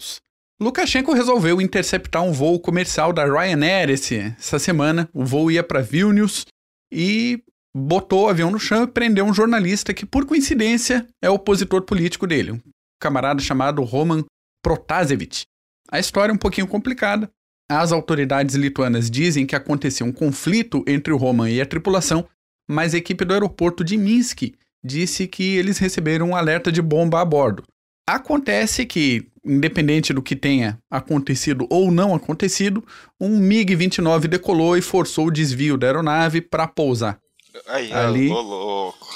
Lukashenko 0.59 1.13
resolveu 1.13 1.61
interceptar 1.61 2.23
um 2.23 2.31
voo 2.31 2.59
comercial 2.59 3.13
da 3.13 3.25
Ryanair 3.25 3.89
esse, 3.89 4.33
essa 4.39 4.57
semana. 4.57 5.07
O 5.13 5.23
voo 5.23 5.51
ia 5.51 5.63
para 5.63 5.81
Vilnius 5.81 6.45
e 6.91 7.43
botou 7.77 8.25
o 8.25 8.29
avião 8.29 8.49
no 8.49 8.59
chão 8.59 8.83
e 8.83 8.87
prendeu 8.87 9.23
um 9.25 9.33
jornalista 9.33 9.93
que, 9.93 10.05
por 10.05 10.25
coincidência, 10.25 11.05
é 11.21 11.29
opositor 11.29 11.83
político 11.83 12.25
dele, 12.25 12.53
um 12.53 12.61
camarada 12.99 13.39
chamado 13.39 13.83
Roman 13.83 14.25
Protasevich. 14.63 15.43
A 15.91 15.99
história 15.99 16.31
é 16.31 16.35
um 16.35 16.39
pouquinho 16.39 16.67
complicada. 16.67 17.29
As 17.69 17.91
autoridades 17.91 18.55
lituanas 18.55 19.11
dizem 19.11 19.45
que 19.45 19.55
aconteceu 19.55 20.07
um 20.07 20.11
conflito 20.11 20.83
entre 20.87 21.13
o 21.13 21.17
Roman 21.17 21.49
e 21.49 21.61
a 21.61 21.65
tripulação, 21.65 22.27
mas 22.67 22.93
a 22.93 22.97
equipe 22.97 23.23
do 23.23 23.33
aeroporto 23.33 23.83
de 23.83 23.95
Minsk 23.95 24.53
disse 24.83 25.27
que 25.27 25.55
eles 25.55 25.77
receberam 25.77 26.29
um 26.29 26.35
alerta 26.35 26.71
de 26.71 26.81
bomba 26.81 27.21
a 27.21 27.25
bordo. 27.25 27.63
Acontece 28.09 28.85
que, 28.85 29.27
independente 29.45 30.13
do 30.13 30.21
que 30.21 30.35
tenha 30.35 30.79
acontecido 30.89 31.67
ou 31.69 31.91
não 31.91 32.15
acontecido, 32.15 32.83
um 33.19 33.37
MiG-29 33.37 34.27
decolou 34.27 34.77
e 34.77 34.81
forçou 34.81 35.27
o 35.27 35.31
desvio 35.31 35.77
da 35.77 35.87
aeronave 35.87 36.41
para 36.41 36.67
pousar. 36.67 37.19
Aí, 37.67 37.91
Ali. 37.93 38.29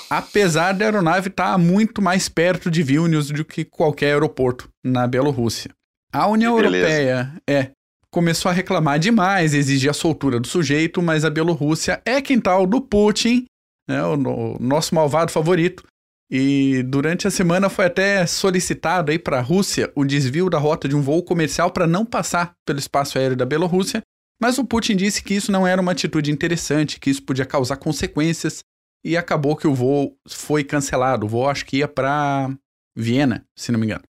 Apesar 0.09 0.73
da 0.73 0.85
aeronave 0.85 1.29
estar 1.29 1.57
muito 1.57 2.01
mais 2.01 2.27
perto 2.29 2.69
de 2.69 2.83
Vilnius 2.83 3.29
do 3.29 3.45
que 3.45 3.63
qualquer 3.65 4.13
aeroporto 4.13 4.69
na 4.83 5.07
Bielorrússia. 5.07 5.71
A 6.11 6.27
União. 6.27 6.57
Europeia 6.57 7.33
é 7.47 7.71
começou 8.13 8.49
a 8.49 8.53
reclamar 8.53 8.99
demais, 8.99 9.53
exigir 9.53 9.89
a 9.89 9.93
soltura 9.93 10.37
do 10.37 10.45
sujeito, 10.47 11.01
mas 11.01 11.23
a 11.23 11.29
Bielorrússia 11.29 12.01
é 12.05 12.19
quintal 12.21 12.67
do 12.67 12.81
Putin, 12.81 13.45
né, 13.87 14.03
o, 14.03 14.17
no- 14.17 14.57
nosso 14.59 14.93
malvado 14.93 15.31
favorito. 15.31 15.83
E 16.29 16.83
durante 16.83 17.25
a 17.27 17.31
semana 17.31 17.69
foi 17.69 17.85
até 17.85 18.25
solicitado 18.25 19.11
aí 19.11 19.19
para 19.19 19.37
a 19.39 19.41
Rússia 19.41 19.89
o 19.95 20.03
desvio 20.03 20.49
da 20.49 20.57
rota 20.57 20.89
de 20.89 20.95
um 20.95 21.01
voo 21.01 21.23
comercial 21.23 21.71
para 21.71 21.87
não 21.87 22.05
passar 22.05 22.51
pelo 22.65 22.79
espaço 22.79 23.17
aéreo 23.17 23.35
da 23.37 23.45
Bielorrússia, 23.45 24.01
mas 24.41 24.57
o 24.57 24.65
Putin 24.65 24.95
disse 24.95 25.21
que 25.21 25.35
isso 25.35 25.51
não 25.51 25.67
era 25.67 25.81
uma 25.81 25.91
atitude 25.91 26.31
interessante, 26.31 26.99
que 26.99 27.09
isso 27.09 27.21
podia 27.21 27.45
causar 27.45 27.77
consequências 27.77 28.63
e 29.05 29.15
acabou 29.15 29.55
que 29.55 29.67
o 29.67 29.73
voo 29.75 30.17
foi 30.27 30.63
cancelado. 30.63 31.25
O 31.25 31.29
voo 31.29 31.47
acho 31.47 31.65
que 31.65 31.77
ia 31.77 31.87
para 31.87 32.49
Viena, 32.95 33.45
se 33.55 33.71
não 33.71 33.79
me 33.79 33.85
engano. 33.85 34.03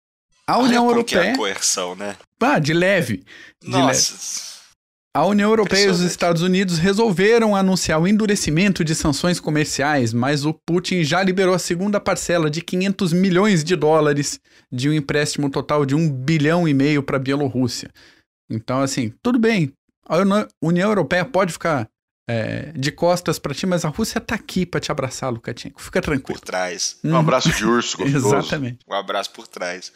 A 0.47 0.59
União 0.59 0.85
Olha 0.85 0.95
como 0.95 1.05
que 1.05 1.15
é 1.15 1.19
Europeia, 1.19 1.35
a 1.35 1.39
coerção, 1.39 1.95
né? 1.95 2.17
ah, 2.41 2.59
de 2.59 2.73
leve, 2.73 3.25
de 3.63 3.71
leve. 3.71 3.87
Nossa. 3.87 4.51
A 5.13 5.27
União 5.27 5.51
Europeia 5.51 5.87
e 5.87 5.91
os. 5.91 6.01
Estados 6.01 6.43
Unidos 6.43 6.79
resolveram 6.79 7.57
anunciar 7.57 8.01
o 8.01 8.07
endurecimento 8.07 8.85
de 8.85 8.95
sanções 8.95 9.41
comerciais, 9.41 10.13
mas 10.13 10.45
o 10.45 10.55
Putin 10.55 11.03
já 11.03 11.21
liberou 11.21 11.53
a 11.53 11.59
segunda 11.59 11.99
parcela 11.99 12.49
de 12.49 12.63
500 12.63 13.13
milhões 13.13 13.65
de 13.65 13.75
dólares 13.75 14.39
de 14.71 14.89
um 14.89 14.93
empréstimo 14.93 15.51
total 15.51 15.85
de 15.85 15.97
1 15.97 16.09
bilhão 16.11 16.69
e 16.69 16.73
meio 16.73 17.03
para 17.03 17.17
a 17.17 17.21
Bielorrússia. 17.21 17.91
Então, 18.49 18.81
assim, 18.81 19.13
tudo 19.21 19.37
bem. 19.37 19.73
A 20.11 20.17
Uni- 20.19 20.49
União 20.63 20.89
Europeia 20.89 21.25
pode 21.25 21.53
ficar 21.53 21.89
é, 22.29 22.73
de 22.73 22.91
costas 22.91 23.39
para 23.39 23.55
ti, 23.55 23.67
mas 23.67 23.85
a 23.85 23.89
Rússia 23.89 24.21
tá 24.21 24.35
aqui 24.35 24.67
para 24.67 24.81
te 24.81 24.91
abraçar, 24.91 25.33
Lukashenko. 25.33 25.81
Fica 25.81 26.01
tranquilo. 26.01 26.39
Por 26.39 26.45
trás. 26.45 26.99
Um 27.05 27.17
abraço 27.17 27.53
de 27.53 27.65
urso 27.65 27.97
gostoso. 27.99 28.37
Exatamente. 28.37 28.79
Um 28.89 28.95
abraço 28.95 29.31
por 29.33 29.47
trás. 29.47 29.93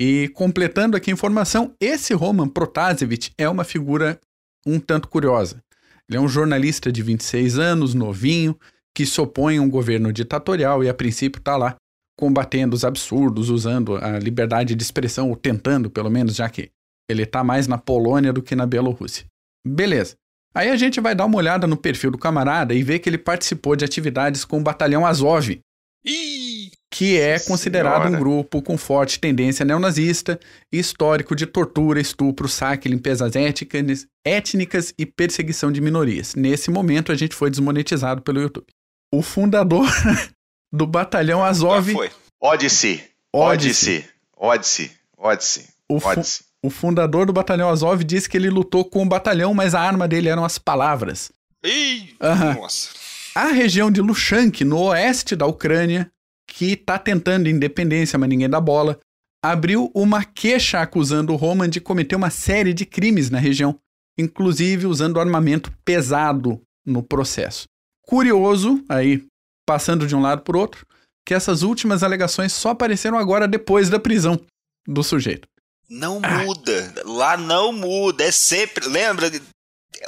E 0.00 0.28
completando 0.34 0.96
aqui 0.96 1.10
a 1.10 1.14
informação, 1.14 1.74
esse 1.80 2.14
Roman 2.14 2.48
Protasevich 2.48 3.32
é 3.36 3.48
uma 3.48 3.64
figura 3.64 4.20
um 4.66 4.78
tanto 4.78 5.08
curiosa. 5.08 5.62
Ele 6.08 6.18
é 6.18 6.20
um 6.20 6.28
jornalista 6.28 6.90
de 6.92 7.02
26 7.02 7.58
anos, 7.58 7.94
novinho, 7.94 8.58
que 8.96 9.04
se 9.04 9.20
opõe 9.20 9.58
a 9.58 9.62
um 9.62 9.68
governo 9.68 10.12
ditatorial 10.12 10.82
e 10.84 10.88
a 10.88 10.94
princípio 10.94 11.38
está 11.38 11.56
lá 11.56 11.76
combatendo 12.18 12.74
os 12.74 12.84
absurdos, 12.84 13.48
usando 13.50 13.96
a 13.96 14.18
liberdade 14.18 14.74
de 14.74 14.82
expressão, 14.82 15.28
ou 15.30 15.36
tentando 15.36 15.88
pelo 15.90 16.10
menos, 16.10 16.34
já 16.34 16.48
que 16.48 16.70
ele 17.08 17.22
está 17.22 17.44
mais 17.44 17.66
na 17.66 17.78
Polônia 17.78 18.32
do 18.32 18.42
que 18.42 18.56
na 18.56 18.66
Bielorrússia. 18.66 19.24
Beleza. 19.68 20.14
Aí 20.54 20.70
a 20.70 20.76
gente 20.76 21.00
vai 21.00 21.14
dar 21.14 21.26
uma 21.26 21.36
olhada 21.36 21.66
no 21.66 21.76
perfil 21.76 22.10
do 22.10 22.18
camarada 22.18 22.74
e 22.74 22.82
ver 22.82 22.98
que 22.98 23.08
ele 23.08 23.18
participou 23.18 23.76
de 23.76 23.84
atividades 23.84 24.44
com 24.44 24.58
o 24.58 24.62
batalhão 24.62 25.06
Azov, 25.06 25.60
Ih! 26.04 26.70
que 26.90 27.18
é 27.18 27.38
considerado 27.38 28.00
um 28.00 28.04
Senhora. 28.06 28.18
grupo 28.18 28.62
com 28.62 28.78
forte 28.78 29.20
tendência 29.20 29.64
neonazista, 29.64 30.40
histórico 30.72 31.36
de 31.36 31.46
tortura, 31.46 32.00
estupro, 32.00 32.48
saque, 32.48 32.88
limpezas 32.88 33.36
étnicas, 33.36 34.06
étnicas 34.24 34.94
e 34.98 35.04
perseguição 35.04 35.70
de 35.70 35.80
minorias. 35.80 36.34
Nesse 36.34 36.70
momento, 36.70 37.12
a 37.12 37.14
gente 37.14 37.34
foi 37.34 37.50
desmonetizado 37.50 38.22
pelo 38.22 38.40
YouTube. 38.40 38.66
O 39.14 39.22
fundador 39.22 39.86
do 40.72 40.86
batalhão 40.86 41.44
Azov, 41.44 41.92
foi. 41.92 42.10
Odyssey. 42.40 43.04
Odyssey. 43.32 43.98
Odyssey. 43.98 44.04
Odyssey. 44.36 44.90
Odyssey. 45.18 45.66
o, 45.90 46.00
fu-. 46.00 46.44
O 46.64 46.70
fundador 46.70 47.26
do 47.26 47.32
batalhão 47.32 47.68
Azov 47.68 48.02
disse 48.02 48.28
que 48.28 48.36
ele 48.36 48.50
lutou 48.50 48.84
com 48.84 49.02
o 49.02 49.08
batalhão, 49.08 49.54
mas 49.54 49.74
a 49.74 49.80
arma 49.80 50.08
dele 50.08 50.28
eram 50.28 50.44
as 50.44 50.58
palavras. 50.58 51.30
Ih! 51.64 52.14
Aham. 52.20 52.54
Nossa. 52.54 52.90
A 53.34 53.48
região 53.48 53.90
de 53.90 54.00
Lushank, 54.00 54.64
no 54.64 54.80
oeste 54.84 55.36
da 55.36 55.46
Ucrânia, 55.46 56.10
que 56.48 56.72
está 56.72 56.98
tentando 56.98 57.48
independência, 57.48 58.18
mas 58.18 58.28
ninguém 58.28 58.48
dá 58.48 58.60
bola, 58.60 58.98
abriu 59.44 59.90
uma 59.94 60.24
queixa 60.24 60.80
acusando 60.80 61.32
o 61.32 61.36
Roman 61.36 61.68
de 61.68 61.80
cometer 61.80 62.16
uma 62.16 62.30
série 62.30 62.74
de 62.74 62.84
crimes 62.84 63.30
na 63.30 63.38
região, 63.38 63.78
inclusive 64.18 64.86
usando 64.86 65.20
armamento 65.20 65.72
pesado 65.84 66.60
no 66.84 67.02
processo. 67.02 67.66
Curioso, 68.02 68.82
aí 68.88 69.24
passando 69.66 70.06
de 70.06 70.16
um 70.16 70.20
lado 70.20 70.42
para 70.42 70.58
outro, 70.58 70.86
que 71.26 71.34
essas 71.34 71.62
últimas 71.62 72.02
alegações 72.02 72.52
só 72.52 72.70
apareceram 72.70 73.18
agora 73.18 73.46
depois 73.46 73.90
da 73.90 74.00
prisão 74.00 74.40
do 74.86 75.02
sujeito. 75.02 75.46
Não 75.88 76.20
Ah. 76.22 76.38
muda. 76.44 76.94
Lá 77.04 77.36
não 77.36 77.72
muda. 77.72 78.24
É 78.24 78.30
sempre. 78.30 78.86
Lembra? 78.88 79.30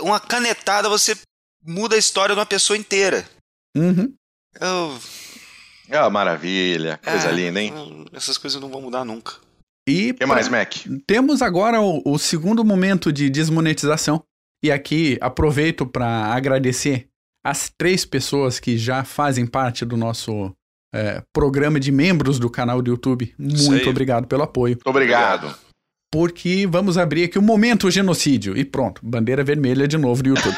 Uma 0.00 0.20
canetada 0.20 0.88
você 0.88 1.16
muda 1.64 1.94
a 1.96 1.98
história 1.98 2.34
de 2.34 2.38
uma 2.38 2.46
pessoa 2.46 2.76
inteira. 2.76 3.26
Uhum. 3.76 4.12
Eu- 4.60 4.98
Ah, 5.92 6.08
maravilha. 6.10 6.98
Coisa 7.02 7.28
Ah, 7.28 7.32
linda, 7.32 7.60
hein? 7.60 7.72
Essas 8.12 8.38
coisas 8.38 8.60
não 8.60 8.68
vão 8.70 8.80
mudar 8.82 9.04
nunca. 9.04 9.34
E 9.88 10.10
O 10.12 10.14
que 10.14 10.26
mais, 10.26 10.48
Mac? 10.48 10.74
Temos 11.06 11.42
agora 11.42 11.80
o, 11.80 12.00
o 12.04 12.18
segundo 12.18 12.64
momento 12.64 13.12
de 13.12 13.28
desmonetização. 13.28 14.22
E 14.62 14.70
aqui 14.70 15.16
aproveito 15.20 15.86
para 15.86 16.06
agradecer 16.34 17.08
as 17.44 17.70
três 17.76 18.04
pessoas 18.04 18.60
que 18.60 18.76
já 18.76 19.02
fazem 19.02 19.46
parte 19.46 19.84
do 19.84 19.96
nosso 19.96 20.52
é, 20.94 21.22
programa 21.32 21.80
de 21.80 21.90
membros 21.90 22.38
do 22.38 22.50
canal 22.50 22.82
do 22.82 22.90
YouTube. 22.90 23.34
Muito 23.38 23.88
obrigado 23.88 24.26
pelo 24.26 24.42
apoio. 24.42 24.74
Muito 24.74 24.86
obrigado. 24.90 25.56
Porque 26.12 26.66
vamos 26.66 26.98
abrir 26.98 27.24
aqui 27.24 27.38
o 27.38 27.42
momento 27.42 27.90
genocídio. 27.90 28.56
E 28.56 28.64
pronto, 28.64 29.00
bandeira 29.04 29.44
vermelha 29.44 29.86
de 29.86 29.96
novo 29.96 30.22
no 30.22 30.30
YouTube. 30.30 30.56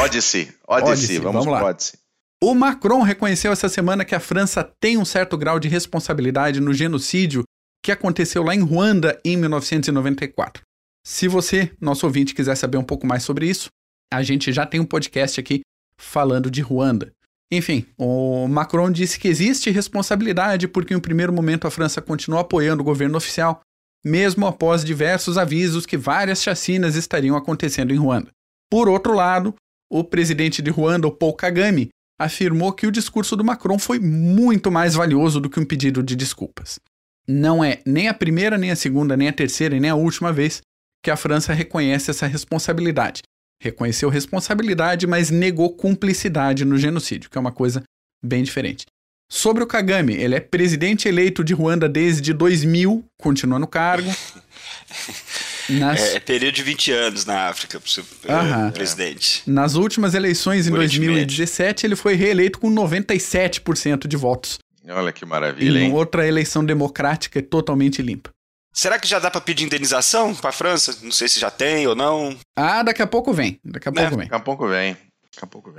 Odyssey. 0.00 0.52
Odyssey. 0.66 0.92
Odyssey, 0.92 1.18
Vamos, 1.18 1.44
vamos 1.44 1.60
lá. 1.60 1.68
Odyssey. 1.68 1.98
O 2.42 2.54
Macron 2.54 3.02
reconheceu 3.02 3.50
essa 3.50 3.68
semana 3.68 4.04
que 4.04 4.14
a 4.14 4.20
França 4.20 4.62
tem 4.78 4.98
um 4.98 5.04
certo 5.04 5.36
grau 5.38 5.58
de 5.58 5.68
responsabilidade 5.68 6.60
no 6.60 6.72
genocídio 6.74 7.42
que 7.82 7.90
aconteceu 7.90 8.42
lá 8.42 8.54
em 8.54 8.60
Ruanda 8.60 9.18
em 9.24 9.36
1994. 9.36 10.62
Se 11.04 11.28
você, 11.28 11.72
nosso 11.80 12.04
ouvinte, 12.04 12.34
quiser 12.34 12.56
saber 12.56 12.76
um 12.78 12.84
pouco 12.84 13.06
mais 13.06 13.22
sobre 13.22 13.48
isso, 13.48 13.68
a 14.12 14.22
gente 14.22 14.52
já 14.52 14.66
tem 14.66 14.80
um 14.80 14.84
podcast 14.84 15.40
aqui 15.40 15.60
falando 15.98 16.50
de 16.50 16.60
Ruanda. 16.60 17.12
Enfim, 17.50 17.86
o 17.96 18.48
Macron 18.48 18.90
disse 18.90 19.18
que 19.18 19.28
existe 19.28 19.70
responsabilidade 19.70 20.66
porque, 20.66 20.92
em 20.92 20.96
um 20.96 21.00
primeiro 21.00 21.32
momento, 21.32 21.66
a 21.66 21.70
França 21.70 22.02
continuou 22.02 22.40
apoiando 22.40 22.82
o 22.82 22.84
governo 22.84 23.16
oficial, 23.16 23.60
mesmo 24.06 24.46
após 24.46 24.84
diversos 24.84 25.36
avisos 25.36 25.84
que 25.84 25.96
várias 25.96 26.40
chacinas 26.40 26.94
estariam 26.94 27.36
acontecendo 27.36 27.92
em 27.92 27.96
Ruanda. 27.96 28.30
Por 28.70 28.88
outro 28.88 29.12
lado, 29.12 29.52
o 29.90 30.04
presidente 30.04 30.62
de 30.62 30.70
Ruanda, 30.70 31.10
Paul 31.10 31.34
Kagame, 31.34 31.88
afirmou 32.16 32.72
que 32.72 32.86
o 32.86 32.92
discurso 32.92 33.34
do 33.34 33.42
Macron 33.42 33.80
foi 33.80 33.98
muito 33.98 34.70
mais 34.70 34.94
valioso 34.94 35.40
do 35.40 35.50
que 35.50 35.58
um 35.58 35.64
pedido 35.64 36.04
de 36.04 36.14
desculpas. 36.14 36.78
Não 37.26 37.64
é 37.64 37.80
nem 37.84 38.06
a 38.06 38.14
primeira, 38.14 38.56
nem 38.56 38.70
a 38.70 38.76
segunda, 38.76 39.16
nem 39.16 39.26
a 39.26 39.32
terceira 39.32 39.74
e 39.74 39.80
nem 39.80 39.90
a 39.90 39.96
última 39.96 40.32
vez 40.32 40.60
que 41.02 41.10
a 41.10 41.16
França 41.16 41.52
reconhece 41.52 42.08
essa 42.08 42.28
responsabilidade. 42.28 43.22
Reconheceu 43.60 44.08
responsabilidade, 44.08 45.04
mas 45.04 45.30
negou 45.30 45.74
cumplicidade 45.74 46.64
no 46.64 46.78
genocídio, 46.78 47.28
que 47.28 47.36
é 47.36 47.40
uma 47.40 47.52
coisa 47.52 47.82
bem 48.24 48.44
diferente. 48.44 48.86
Sobre 49.28 49.62
o 49.62 49.66
Kagame, 49.66 50.14
ele 50.14 50.36
é 50.36 50.40
presidente 50.40 51.08
eleito 51.08 51.42
de 51.42 51.52
Ruanda 51.52 51.88
desde 51.88 52.32
2000, 52.32 53.04
continua 53.18 53.58
no 53.58 53.66
cargo. 53.66 54.08
Nas, 55.68 56.00
É, 56.00 56.16
é 56.16 56.20
período 56.20 56.54
de 56.54 56.62
20 56.62 56.92
anos 56.92 57.24
na 57.24 57.48
África, 57.48 57.80
pro 57.80 57.90
seu 57.90 58.04
eh, 58.24 58.32
Aham. 58.32 58.70
presidente. 58.70 59.42
nas 59.48 59.74
últimas 59.74 60.14
eleições, 60.14 60.68
em 60.68 60.72
Oriente 60.72 60.98
2017, 61.00 61.84
ele 61.86 61.96
foi 61.96 62.14
reeleito 62.14 62.60
com 62.60 62.70
97% 62.72 64.06
de 64.06 64.16
votos. 64.16 64.58
Olha 64.88 65.10
que 65.10 65.26
maravilha, 65.26 65.80
em 65.80 65.86
hein? 65.86 65.92
outra 65.92 66.24
eleição 66.24 66.64
democrática 66.64 67.42
totalmente 67.42 68.00
limpa. 68.00 68.30
Será 68.72 68.96
que 68.96 69.08
já 69.08 69.18
dá 69.18 69.28
pra 69.28 69.40
pedir 69.40 69.64
indenização 69.64 70.32
pra 70.36 70.52
França? 70.52 70.96
Não 71.02 71.10
sei 71.10 71.28
se 71.28 71.40
já 71.40 71.50
tem 71.50 71.84
ou 71.88 71.96
não. 71.96 72.36
Ah, 72.56 72.84
daqui 72.84 73.02
a 73.02 73.06
pouco 73.06 73.32
vem. 73.32 73.58
Daqui 73.64 73.88
a 73.88 73.90
Né? 73.90 74.02
pouco 74.02 74.16
vem. 74.18 74.28
Daqui 74.28 74.34
a 74.34 74.40
pouco 74.40 74.68
vem. 74.68 74.76
Daqui 74.88 74.92
a 74.92 74.94
pouco 74.94 74.96
vem. 74.96 74.96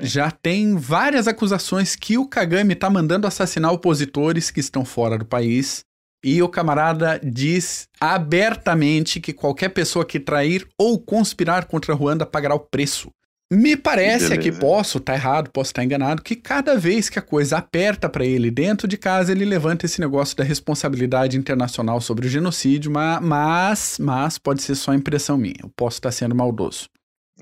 Já 0.05 0.29
tem 0.31 0.75
várias 0.75 1.27
acusações 1.27 1.95
que 1.95 2.17
o 2.17 2.27
Kagame 2.27 2.75
tá 2.75 2.89
mandando 2.89 3.25
assassinar 3.27 3.71
opositores 3.73 4.51
que 4.51 4.59
estão 4.59 4.85
fora 4.85 5.17
do 5.17 5.25
país. 5.25 5.83
E 6.25 6.41
o 6.41 6.49
camarada 6.49 7.19
diz 7.23 7.87
abertamente 7.99 9.19
que 9.19 9.31
qualquer 9.33 9.69
pessoa 9.69 10.05
que 10.05 10.19
trair 10.19 10.67
ou 10.77 10.99
conspirar 10.99 11.65
contra 11.65 11.93
Ruanda 11.93 12.25
pagará 12.25 12.55
o 12.55 12.59
preço. 12.59 13.09
Me 13.53 13.77
parece, 13.77 14.33
aqui 14.33 14.45
Beleza. 14.51 14.59
posso 14.59 14.97
estar 14.97 15.13
errado, 15.13 15.49
posso 15.51 15.69
estar 15.69 15.81
enganado, 15.81 16.21
que 16.21 16.35
cada 16.35 16.75
vez 16.77 17.07
que 17.07 17.17
a 17.17 17.21
coisa 17.21 17.57
aperta 17.59 18.09
pra 18.09 18.25
ele 18.25 18.51
dentro 18.51 18.89
de 18.89 18.97
casa, 18.97 19.31
ele 19.31 19.45
levanta 19.45 19.85
esse 19.85 20.01
negócio 20.01 20.35
da 20.35 20.43
responsabilidade 20.43 21.37
internacional 21.37 22.01
sobre 22.01 22.27
o 22.27 22.29
genocídio, 22.29 22.91
ma- 22.91 23.21
mas, 23.21 23.97
mas 24.01 24.37
pode 24.37 24.61
ser 24.61 24.75
só 24.75 24.93
impressão 24.93 25.37
minha. 25.37 25.55
Eu 25.63 25.71
posso 25.77 25.97
estar 25.97 26.11
sendo 26.11 26.35
maldoso, 26.35 26.89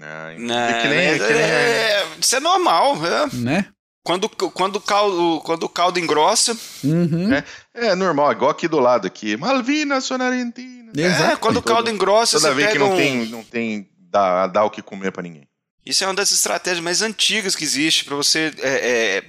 Ah, 0.01 0.31
é 0.33 0.37
Né, 0.37 0.81
que 0.81 0.87
nem, 0.89 0.97
é 0.99 1.13
que 1.19 1.33
nem- 1.33 1.41
é, 1.43 2.07
isso 2.19 2.35
é 2.35 2.39
normal, 2.39 2.95
né? 2.97 3.29
né? 3.33 3.65
Quando, 4.03 4.29
quando, 4.29 4.75
o 4.75 4.81
caldo, 4.81 5.41
quando 5.43 5.63
o 5.63 5.69
caldo 5.69 5.99
engrossa, 5.99 6.55
Uhum. 6.83 7.33
É. 7.33 7.43
é 7.73 7.95
normal, 7.95 8.31
igual 8.33 8.51
aqui 8.51 8.67
do 8.67 8.79
lado 8.79 9.07
aqui. 9.07 9.35
Malvinas 9.35 10.03
são 10.03 10.21
Argentina. 10.21 10.91
Exato. 10.95 11.31
é, 11.31 11.35
quando 11.35 11.57
o 11.57 11.61
caldo 11.63 11.89
engrossa, 11.89 12.37
Toda 12.39 12.49
você 12.49 12.55
vez 12.55 12.71
que 12.71 12.77
não 12.79 12.93
um... 12.93 12.97
tem, 12.97 13.25
não 13.27 13.43
tem 13.43 13.89
dá, 14.11 14.47
dá 14.47 14.63
o 14.63 14.69
que 14.69 14.81
comer 14.81 15.11
pra 15.11 15.23
ninguém. 15.23 15.47
Isso 15.85 16.03
é 16.03 16.07
uma 16.07 16.13
das 16.13 16.31
estratégias 16.31 16.83
mais 16.83 17.01
antigas 17.01 17.55
que 17.55 17.63
existe 17.63 18.05
para 18.05 18.15
você, 18.15 18.53
é, 18.59 18.69
é, 19.17 19.23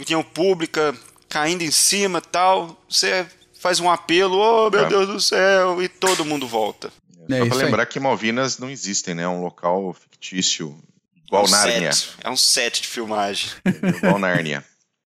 opinião 0.00 0.22
pública 0.22 0.94
caindo 1.28 1.62
em 1.62 1.70
cima 1.70 2.20
tal, 2.20 2.76
você 2.88 3.26
faz 3.60 3.80
um 3.80 3.90
apelo, 3.90 4.36
oh 4.38 4.70
meu 4.70 4.84
É. 4.84 4.88
Deus 4.88 5.06
do 5.08 5.20
céu, 5.20 5.82
e 5.82 5.88
todo 5.88 6.24
mundo 6.24 6.46
volta. 6.48 6.90
É 7.38 7.40
Só 7.40 7.46
pra 7.48 7.58
aí. 7.58 7.64
lembrar 7.64 7.86
que 7.86 8.00
Malvinas 8.00 8.58
não 8.58 8.70
existem, 8.70 9.14
né? 9.14 9.22
É 9.22 9.28
um 9.28 9.42
local 9.42 9.92
fictício. 9.94 10.76
Igual 11.26 11.44
é 11.44 11.48
um 11.48 11.50
Nárnia. 11.50 11.92
set, 11.92 12.16
é 12.22 12.30
um 12.30 12.36
set 12.36 12.82
de 12.82 12.88
filmagem. 12.88 13.50
Igual 13.96 14.18
Nárnia. 14.18 14.64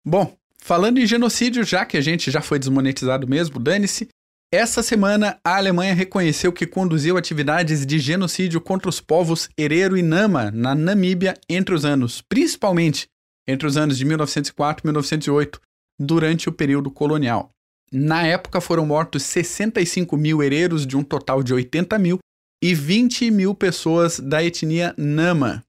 Bom, 0.05 0.35
falando 0.59 0.99
em 0.99 1.05
genocídio, 1.07 1.63
já 1.63 1.85
que 1.85 1.97
a 1.97 2.01
gente 2.01 2.29
já 2.29 2.41
foi 2.41 2.59
desmonetizado 2.59 3.27
mesmo, 3.27 3.59
dane-se. 3.59 4.07
Essa 4.51 4.83
semana, 4.83 5.39
a 5.43 5.57
Alemanha 5.57 5.95
reconheceu 5.95 6.53
que 6.53 6.67
conduziu 6.67 7.17
atividades 7.17 7.83
de 7.87 7.97
genocídio 7.97 8.61
contra 8.61 8.87
os 8.87 9.01
povos 9.01 9.49
Herero 9.57 9.97
e 9.97 10.03
Nama 10.03 10.51
na 10.51 10.75
Namíbia 10.75 11.33
entre 11.49 11.73
os 11.73 11.83
anos, 11.83 12.21
principalmente 12.21 13.07
entre 13.47 13.65
os 13.67 13.75
anos 13.77 13.97
de 13.97 14.05
1904 14.05 14.83
e 14.83 14.87
1908, 14.87 15.59
durante 15.99 16.49
o 16.49 16.51
período 16.51 16.91
colonial. 16.91 17.49
Na 17.93 18.25
época 18.25 18.59
foram 18.59 18.85
mortos 18.87 19.21
65 19.23 20.17
mil 20.17 20.41
hereros 20.41 20.85
de 20.87 20.97
um 20.97 21.03
total 21.03 21.43
de 21.43 21.53
80 21.53 21.99
mil 21.99 22.17
e 22.63 22.73
20 22.73 23.29
mil 23.29 23.53
pessoas 23.53 24.19
da 24.19 24.43
etnia 24.43 24.95
Nama. 24.97 25.63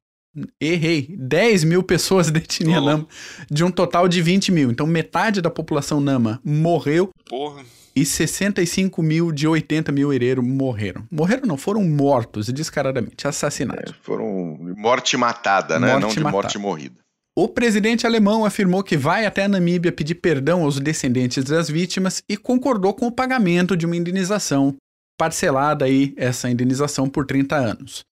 Errei, 0.60 1.14
10 1.16 1.64
mil 1.64 1.82
pessoas 1.82 2.30
da 2.30 2.38
etnia 2.38 2.80
Ô, 2.80 2.84
Nama 2.84 3.06
de 3.50 3.62
um 3.62 3.70
total 3.70 4.08
de 4.08 4.22
20 4.22 4.50
mil. 4.52 4.70
Então, 4.70 4.86
metade 4.86 5.42
da 5.42 5.50
população 5.50 6.00
Nama 6.00 6.40
morreu 6.42 7.10
Porra. 7.28 7.62
e 7.94 8.04
65 8.06 9.02
mil 9.02 9.30
de 9.30 9.46
80 9.46 9.92
mil 9.92 10.12
hereiros 10.12 10.44
morreram. 10.44 11.06
Morreram 11.10 11.46
não, 11.46 11.56
foram 11.58 11.84
mortos 11.84 12.48
descaradamente, 12.48 13.28
assassinados. 13.28 13.92
É, 13.92 13.94
foram 14.02 14.56
morte 14.76 15.16
matada, 15.16 15.78
né? 15.78 15.88
Morte 15.92 16.02
não 16.02 16.08
de 16.08 16.20
matada. 16.20 16.32
morte 16.32 16.58
morrida. 16.58 17.03
O 17.36 17.48
presidente 17.48 18.06
alemão 18.06 18.44
afirmou 18.44 18.82
que 18.84 18.96
vai 18.96 19.26
até 19.26 19.44
a 19.44 19.48
Namíbia 19.48 19.90
pedir 19.90 20.14
perdão 20.16 20.62
aos 20.62 20.78
descendentes 20.78 21.42
das 21.42 21.68
vítimas 21.68 22.22
e 22.28 22.36
concordou 22.36 22.94
com 22.94 23.08
o 23.08 23.12
pagamento 23.12 23.76
de 23.76 23.84
uma 23.86 23.96
indenização 23.96 24.76
parcelada 25.18 25.84
aí, 25.84 26.14
essa 26.16 26.48
indenização 26.48 27.08
por 27.08 27.26
30 27.26 27.56
anos. 27.56 28.04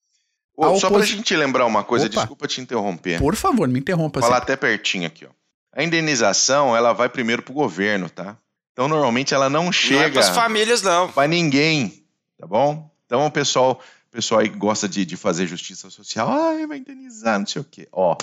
Ô, 0.57 0.65
A 0.65 0.75
Só 0.77 0.89
pra 0.89 0.99
opos- 0.99 1.09
gente 1.09 1.37
lembrar 1.37 1.67
uma 1.67 1.85
coisa, 1.85 2.07
Opa. 2.07 2.17
desculpa 2.17 2.47
te 2.49 2.61
interromper. 2.61 3.21
Por 3.21 3.37
favor, 3.37 3.69
me 3.69 3.79
interrompa. 3.79 4.21
Falar 4.21 4.39
sempre. 4.41 4.53
até 4.55 4.57
pertinho 4.57 5.07
aqui, 5.07 5.25
ó. 5.25 5.29
A 5.75 5.83
indenização, 5.85 6.77
ela 6.77 6.93
vai 6.93 7.09
primeiro 7.09 7.43
pro 7.43 7.55
governo, 7.55 8.11
tá? 8.11 8.37
Então, 8.73 8.89
normalmente, 8.89 9.33
ela 9.35 9.49
não 9.49 9.65
Não 9.65 9.71
é 9.71 9.73
chega 9.73 10.11
pras 10.13 10.29
famílias, 10.31 10.83
não. 10.83 11.11
pra 11.13 11.27
ninguém, 11.29 12.05
tá 12.39 12.47
bom? 12.47 12.91
Então, 13.07 13.25
o 13.27 13.31
pessoal, 13.31 13.81
o 14.09 14.11
pessoal 14.11 14.41
aí 14.41 14.51
que 14.51 14.57
gosta 14.59 14.89
de, 14.89 15.05
de 15.07 15.17
fazer 15.17 15.47
justiça 15.47 15.89
social, 15.91 16.29
ai, 16.31 16.67
vai 16.67 16.79
indenizar, 16.79 17.39
não 17.39 17.47
sei 17.47 17.63
o 17.63 17.65
quê. 17.65 17.89
Ó, 17.93 18.17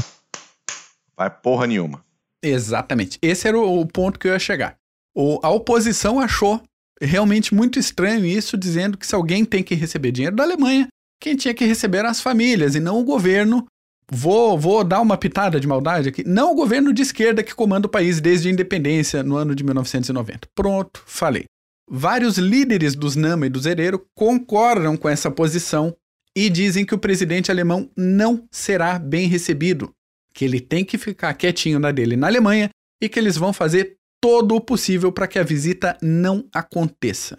vai 1.19 1.29
porra 1.29 1.67
nenhuma. 1.67 2.01
Exatamente. 2.41 3.19
Esse 3.21 3.45
era 3.45 3.59
o, 3.59 3.85
ponto 3.85 4.17
que 4.17 4.25
eu 4.27 4.31
ia 4.31 4.39
chegar. 4.39 4.75
O- 5.13 5.37
a 5.43 5.49
oposição 5.49 6.17
achou 6.17 6.61
realmente 7.01 7.53
muito 7.53 7.77
estranho 7.77 8.25
isso, 8.25 8.55
dizendo 8.57 8.97
que 8.97 9.05
se 9.05 9.13
alguém 9.13 9.43
tem 9.43 9.61
que 9.61 9.75
receber 9.75 10.13
dinheiro 10.13 10.35
da 10.37 10.43
Alemanha, 10.43 10.87
quem 11.21 11.35
tinha 11.35 11.53
que 11.53 11.65
receber 11.65 11.97
eram 11.99 12.09
as 12.09 12.21
famílias 12.21 12.73
e 12.73 12.79
não 12.79 12.97
o 12.99 13.03
governo. 13.03 13.65
Vou, 14.11 14.57
vou 14.57 14.83
dar 14.83 15.01
uma 15.01 15.17
pitada 15.17 15.59
de 15.59 15.67
maldade 15.67 16.09
aqui. 16.09 16.23
Não 16.25 16.53
o 16.53 16.55
governo 16.55 16.93
de 16.93 17.01
esquerda 17.01 17.43
que 17.43 17.53
comanda 17.53 17.85
o 17.85 17.89
país 17.91 18.19
desde 18.21 18.47
a 18.47 18.51
independência 18.51 19.21
no 19.21 19.35
ano 19.35 19.53
de 19.53 19.63
1990. 19.63 20.47
Pronto, 20.55 21.03
falei. 21.05 21.43
Vários 21.87 22.37
líderes 22.37 22.95
dos 22.95 23.15
Nama 23.15 23.45
e 23.45 23.49
dos 23.49 23.65
Herero 23.65 24.03
concordam 24.15 24.95
com 24.95 25.09
essa 25.09 25.29
posição 25.29 25.93
e 26.35 26.49
dizem 26.49 26.85
que 26.85 26.95
o 26.95 26.99
presidente 26.99 27.51
alemão 27.51 27.89
não 27.95 28.47
será 28.51 28.97
bem 28.97 29.27
recebido 29.27 29.91
que 30.33 30.45
ele 30.45 30.59
tem 30.59 30.85
que 30.85 30.97
ficar 30.97 31.33
quietinho 31.33 31.79
na 31.79 31.91
dele 31.91 32.15
na 32.15 32.27
Alemanha 32.27 32.69
e 33.01 33.09
que 33.09 33.19
eles 33.19 33.37
vão 33.37 33.53
fazer 33.53 33.97
todo 34.21 34.55
o 34.55 34.61
possível 34.61 35.11
para 35.11 35.27
que 35.27 35.39
a 35.39 35.43
visita 35.43 35.97
não 36.01 36.47
aconteça. 36.53 37.37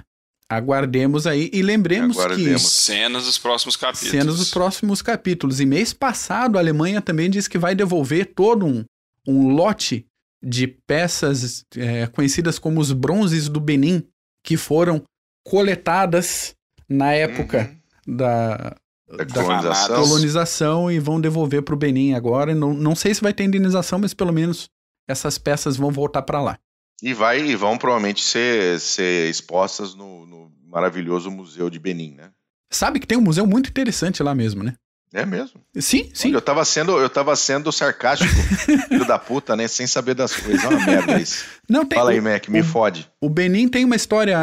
Aguardemos 0.48 1.26
aí 1.26 1.48
e 1.52 1.62
lembremos 1.62 2.18
Aguardemos. 2.18 2.72
Cenas 2.72 3.24
dos 3.24 3.38
próximos 3.38 3.76
que 3.76 3.82
capítulos. 3.82 4.10
cenas 4.10 4.36
dos 4.36 4.50
próximos 4.50 5.00
capítulos. 5.00 5.60
E 5.60 5.66
mês 5.66 5.92
passado 5.92 6.56
a 6.56 6.60
Alemanha 6.60 7.00
também 7.00 7.30
disse 7.30 7.48
que 7.48 7.58
vai 7.58 7.74
devolver 7.74 8.32
todo 8.34 8.66
um, 8.66 8.84
um 9.26 9.54
lote 9.54 10.06
de 10.42 10.66
peças 10.66 11.64
é, 11.76 12.06
conhecidas 12.08 12.58
como 12.58 12.80
os 12.80 12.92
bronzes 12.92 13.48
do 13.48 13.60
Benin 13.60 14.02
que 14.42 14.56
foram 14.56 15.02
coletadas 15.44 16.54
na 16.88 17.12
época 17.12 17.70
Uhum. 17.70 18.16
Da 18.16 18.74
da 19.16 19.26
colonização. 19.26 19.96
colonização 20.02 20.90
e 20.90 20.98
vão 20.98 21.20
devolver 21.20 21.62
para 21.62 21.74
o 21.74 21.78
Benin 21.78 22.14
agora. 22.14 22.54
Não, 22.54 22.72
não 22.72 22.94
sei 22.94 23.14
se 23.14 23.20
vai 23.20 23.32
ter 23.32 23.44
indenização, 23.44 23.98
mas 23.98 24.14
pelo 24.14 24.32
menos 24.32 24.68
essas 25.08 25.38
peças 25.38 25.76
vão 25.76 25.90
voltar 25.90 26.22
para 26.22 26.40
lá. 26.40 26.58
E, 27.02 27.12
vai, 27.14 27.40
e 27.40 27.56
vão 27.56 27.76
provavelmente 27.78 28.22
ser, 28.22 28.78
ser 28.78 29.28
expostas 29.30 29.94
no, 29.94 30.26
no 30.26 30.52
maravilhoso 30.68 31.30
Museu 31.30 31.68
de 31.70 31.78
Benin, 31.78 32.14
né? 32.14 32.30
Sabe 32.70 33.00
que 33.00 33.06
tem 33.06 33.18
um 33.18 33.22
museu 33.22 33.46
muito 33.46 33.68
interessante 33.70 34.22
lá 34.22 34.34
mesmo, 34.34 34.62
né? 34.62 34.74
É 35.12 35.26
mesmo. 35.26 35.60
Sim, 35.76 36.08
sim. 36.14 36.28
Olha, 36.28 36.36
eu 36.36 36.40
tava 36.40 36.64
sendo, 36.64 36.96
eu 36.96 37.10
tava 37.10 37.34
sendo 37.34 37.72
sarcástico, 37.72 38.30
filho 38.86 39.04
da 39.04 39.18
puta, 39.18 39.56
né? 39.56 39.66
Sem 39.66 39.84
saber 39.88 40.14
das 40.14 40.32
coisas. 40.36 40.62
É 40.62 40.68
uma 40.68 40.86
merda 40.86 41.18
isso. 41.20 41.46
Não 41.68 41.84
tem. 41.84 41.98
Fala 41.98 42.12
aí, 42.12 42.20
o, 42.20 42.22
Mac, 42.22 42.46
me 42.48 42.60
o- 42.60 42.64
fode. 42.64 43.10
o 43.20 43.28
Benin 43.28 43.66
tem 43.66 43.84
uma 43.84 43.96
história 43.96 44.38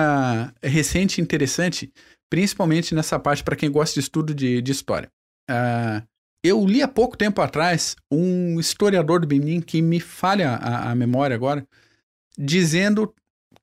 recente 0.61 1.19
e 1.19 1.23
interessante, 1.23 1.89
principalmente 2.29 2.93
nessa 2.93 3.19
parte 3.19 3.43
para 3.43 3.55
quem 3.55 3.71
gosta 3.71 3.95
de 3.95 3.99
estudo 4.01 4.33
de, 4.33 4.61
de 4.61 4.71
história. 4.71 5.09
Ah, 5.49 6.03
eu 6.43 6.65
li 6.65 6.81
há 6.81 6.87
pouco 6.87 7.17
tempo 7.17 7.41
atrás 7.41 7.95
um 8.11 8.59
historiador 8.59 9.19
do 9.19 9.27
Benin 9.27 9.61
que 9.61 9.81
me 9.81 9.99
falha 9.99 10.51
a, 10.51 10.91
a 10.91 10.95
memória 10.95 11.35
agora, 11.35 11.67
dizendo 12.37 13.13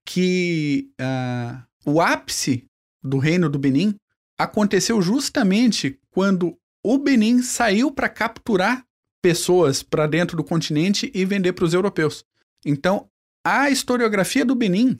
que 0.05 0.91
ah, 1.01 1.65
o 1.85 2.01
ápice 2.01 2.67
do 3.03 3.19
reino 3.19 3.49
do 3.49 3.59
Benin 3.59 3.95
aconteceu 4.39 5.01
justamente 5.01 5.99
quando 6.11 6.59
o 6.83 6.99
Benin 6.99 7.43
saiu 7.43 7.91
para 7.91 8.09
capturar 8.09 8.85
pessoas 9.23 9.83
para 9.83 10.07
dentro 10.07 10.37
do 10.37 10.45
continente 10.45 11.11
e 11.15 11.25
vender 11.25 11.53
para 11.55 11.65
os 11.65 11.73
europeus. 11.73 12.25
Então, 12.65 13.09
a 13.45 13.71
historiografia 13.71 14.45
do 14.45 14.55
Benin 14.55 14.99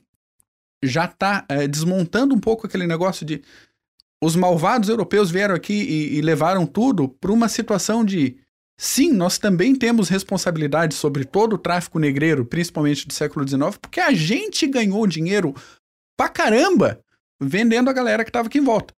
já 0.87 1.05
está 1.05 1.45
desmontando 1.69 2.33
um 2.35 2.39
pouco 2.39 2.65
aquele 2.67 2.87
negócio 2.87 3.25
de 3.25 3.41
os 4.23 4.35
malvados 4.35 4.89
europeus 4.89 5.29
vieram 5.29 5.53
aqui 5.55 5.73
e, 5.73 6.15
e 6.17 6.21
levaram 6.21 6.65
tudo 6.65 7.09
para 7.09 7.31
uma 7.31 7.47
situação 7.49 8.03
de 8.03 8.37
sim, 8.79 9.11
nós 9.11 9.37
também 9.37 9.75
temos 9.75 10.09
responsabilidade 10.09 10.95
sobre 10.95 11.25
todo 11.25 11.53
o 11.53 11.57
tráfico 11.57 11.99
negreiro, 11.99 12.45
principalmente 12.45 13.07
do 13.07 13.13
século 13.13 13.47
XIX, 13.47 13.77
porque 13.77 13.99
a 13.99 14.11
gente 14.13 14.65
ganhou 14.67 15.05
dinheiro 15.05 15.53
pra 16.17 16.29
caramba 16.29 16.99
vendendo 17.41 17.89
a 17.89 17.93
galera 17.93 18.23
que 18.23 18.29
estava 18.29 18.47
aqui 18.47 18.57
em 18.57 18.63
volta. 18.63 18.93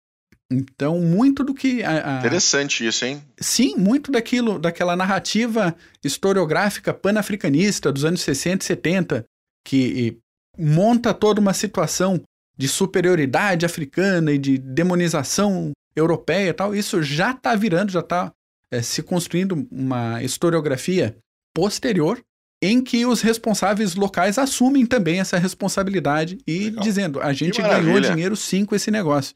Então, 0.52 1.00
muito 1.02 1.43
do 1.43 1.56
que 1.56 1.82
a- 1.82 2.17
a- 2.17 2.19
Interessante 2.19 2.86
isso, 2.86 3.03
hein? 3.03 3.24
Sim, 3.39 3.76
muito 3.78 4.12
daquilo, 4.12 4.60
daquela 4.60 4.95
narrativa 4.95 5.76
historiográfica 6.03 6.93
panafricanista 6.93 7.91
dos 7.91 8.05
anos 8.05 8.22
60 8.22 8.64
e 8.64 8.68
70, 8.68 9.26
que 9.66 10.18
monta 10.58 11.14
toda 11.14 11.41
uma 11.41 11.53
situação 11.53 12.22
de 12.58 12.68
superioridade 12.68 13.66
africana 13.66 14.32
e 14.32 14.38
de 14.38 14.58
demonização 14.58 15.72
europeia 15.95 16.49
e 16.49 16.53
tal, 16.53 16.76
isso 16.76 17.01
já 17.01 17.32
está 17.32 17.56
virando, 17.56 17.91
já 17.91 17.99
está 17.99 18.32
se 18.82 19.01
construindo 19.01 19.68
uma 19.72 20.22
historiografia 20.24 21.16
posterior 21.53 22.22
em 22.62 22.82
que 22.82 23.06
os 23.06 23.22
responsáveis 23.22 23.95
locais 23.95 24.38
assumem 24.38 24.86
também 24.86 25.20
essa 25.20 25.38
responsabilidade 25.38 26.38
e 26.47 26.66
Legal. 26.66 26.84
dizendo, 26.84 27.22
a 27.22 27.32
gente 27.34 27.62
ganhou 27.62 27.99
dinheiro 27.99 28.36
sim 28.36 28.66
com 28.66 28.76
esse 28.76 28.89
negócio. 28.89 29.36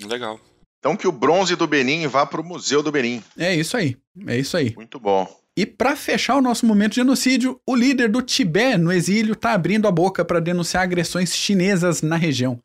Legal. 0.00 0.40
Então 0.78 0.96
que 0.96 1.06
o 1.06 1.12
bronze 1.12 1.54
do 1.56 1.66
Benin 1.66 2.06
vá 2.06 2.24
pro 2.24 2.42
Museu 2.42 2.82
do 2.82 2.90
Benin. 2.90 3.22
É 3.36 3.54
isso 3.54 3.76
aí, 3.76 3.96
é 4.26 4.38
isso 4.38 4.56
aí. 4.56 4.74
Muito 4.74 4.98
bom. 4.98 5.28
E 5.60 5.66
para 5.66 5.94
fechar 5.94 6.36
o 6.36 6.40
nosso 6.40 6.64
momento 6.64 6.92
de 6.92 6.96
genocídio, 7.02 7.60
o 7.66 7.76
líder 7.76 8.08
do 8.08 8.22
Tibete 8.22 8.78
no 8.78 8.90
exílio 8.90 9.34
está 9.34 9.52
abrindo 9.52 9.86
a 9.86 9.90
boca 9.92 10.24
para 10.24 10.40
denunciar 10.40 10.82
agressões 10.84 11.36
chinesas 11.36 12.00
na 12.00 12.16
região. 12.16 12.58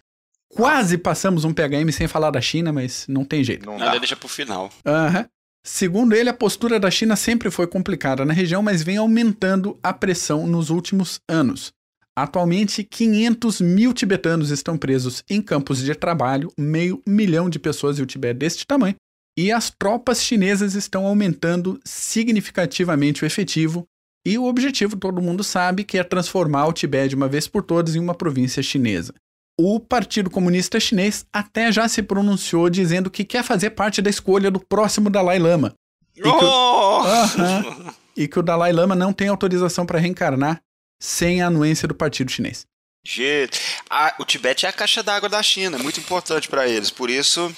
Quase 0.48 0.98
passamos 0.98 1.44
um 1.44 1.52
PHM 1.52 1.92
sem 1.92 2.08
falar 2.08 2.32
da 2.32 2.40
China, 2.40 2.72
mas 2.72 3.06
não 3.10 3.26
tem 3.26 3.44
jeito. 3.44 3.66
Não 3.66 3.78
Nada 3.78 3.92
dá. 3.92 3.98
deixa 3.98 4.16
pro 4.16 4.30
final. 4.30 4.72
Aham. 4.86 5.28
Segundo 5.62 6.16
ele, 6.16 6.30
a 6.30 6.34
postura 6.34 6.80
da 6.80 6.90
China 6.90 7.18
sempre 7.18 7.52
foi 7.52 7.68
complicada 7.68 8.24
na 8.24 8.32
região, 8.34 8.64
mas 8.64 8.82
vem 8.82 8.96
aumentando 8.96 9.78
a 9.84 9.92
pressão 9.92 10.48
nos 10.48 10.70
últimos 10.70 11.20
anos. 11.28 11.74
Atualmente, 12.16 12.82
500 12.82 13.60
mil 13.60 13.94
tibetanos 13.94 14.52
estão 14.52 14.78
presos 14.78 15.22
em 15.30 15.42
campos 15.42 15.84
de 15.84 15.94
trabalho, 15.94 16.50
meio 16.58 17.02
milhão 17.06 17.50
de 17.50 17.60
pessoas 17.60 18.00
e 18.00 18.02
o 18.02 18.06
Tibete 18.06 18.38
deste 18.38 18.66
tamanho, 18.66 18.96
e 19.38 19.52
as 19.52 19.70
tropas 19.70 20.24
chinesas 20.24 20.76
estão 20.76 21.06
aumentando 21.06 21.80
significativamente 21.84 23.24
o 23.24 23.26
efetivo, 23.26 23.88
e 24.26 24.38
o 24.38 24.46
objetivo 24.46 24.96
todo 24.96 25.22
mundo 25.22 25.44
sabe 25.44 25.84
que 25.84 25.98
é 25.98 26.04
transformar 26.04 26.66
o 26.68 26.74
Tibete 26.74 27.10
de 27.10 27.16
uma 27.16 27.28
vez 27.28 27.48
por 27.48 27.62
todas 27.62 27.96
em 27.96 28.00
uma 28.00 28.16
província 28.16 28.64
chinesa. 28.64 29.14
O 29.60 29.80
Partido 29.80 30.30
Comunista 30.30 30.80
Chinês 30.80 31.26
até 31.32 31.72
já 31.72 31.88
se 31.88 32.02
pronunciou 32.02 32.70
dizendo 32.70 33.10
que 33.10 33.24
quer 33.24 33.44
fazer 33.44 33.70
parte 33.70 34.02
da 34.02 34.10
escolha 34.10 34.52
do 34.52 34.60
próximo 34.60 35.10
Dalai 35.10 35.40
Lama. 35.40 35.74
E 36.16 36.22
que, 36.22 36.28
o, 36.28 37.02
uh 37.02 37.04
-huh, 37.04 37.94
e 38.18 38.28
que 38.28 38.40
o 38.40 38.44
Dalai 38.44 38.74
Lama 38.74 38.96
não 38.96 39.14
tem 39.14 39.28
autorização 39.28 39.86
para 39.86 40.00
reencarnar 40.00 40.62
sem 41.02 41.42
a 41.42 41.48
anuência 41.48 41.88
do 41.88 41.96
Partido 41.96 42.32
Chinês. 42.32 42.66
Gente, 43.06 43.62
a, 43.90 44.16
o 44.20 44.26
Tibete 44.26 44.66
é 44.66 44.70
a 44.70 44.74
caixa 44.74 45.04
d'água 45.04 45.30
da 45.30 45.44
China, 45.44 45.78
muito 45.78 46.00
importante 46.00 46.50
para 46.50 46.68
eles, 46.68 46.90
por 46.90 47.10
isso. 47.10 47.56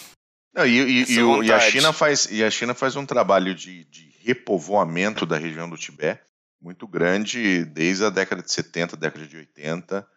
Não, 0.57 0.65
e, 0.65 0.71
e, 0.71 1.03
e, 1.03 1.45
e, 1.45 1.53
a 1.53 1.59
China 1.59 1.93
faz, 1.93 2.27
e 2.31 2.43
a 2.43 2.49
China 2.49 2.73
faz 2.73 2.95
um 2.95 3.05
trabalho 3.05 3.53
de, 3.53 3.83
de 3.85 4.11
repovoamento 4.23 5.23
da 5.23 5.37
região 5.37 5.69
do 5.69 5.77
Tibete 5.77 6.21
muito 6.59 6.87
grande 6.87 7.63
desde 7.65 8.05
a 8.05 8.09
década 8.09 8.41
de 8.41 8.51
70, 8.51 8.97
década 8.97 9.27
de 9.27 9.37
80, 9.37 10.07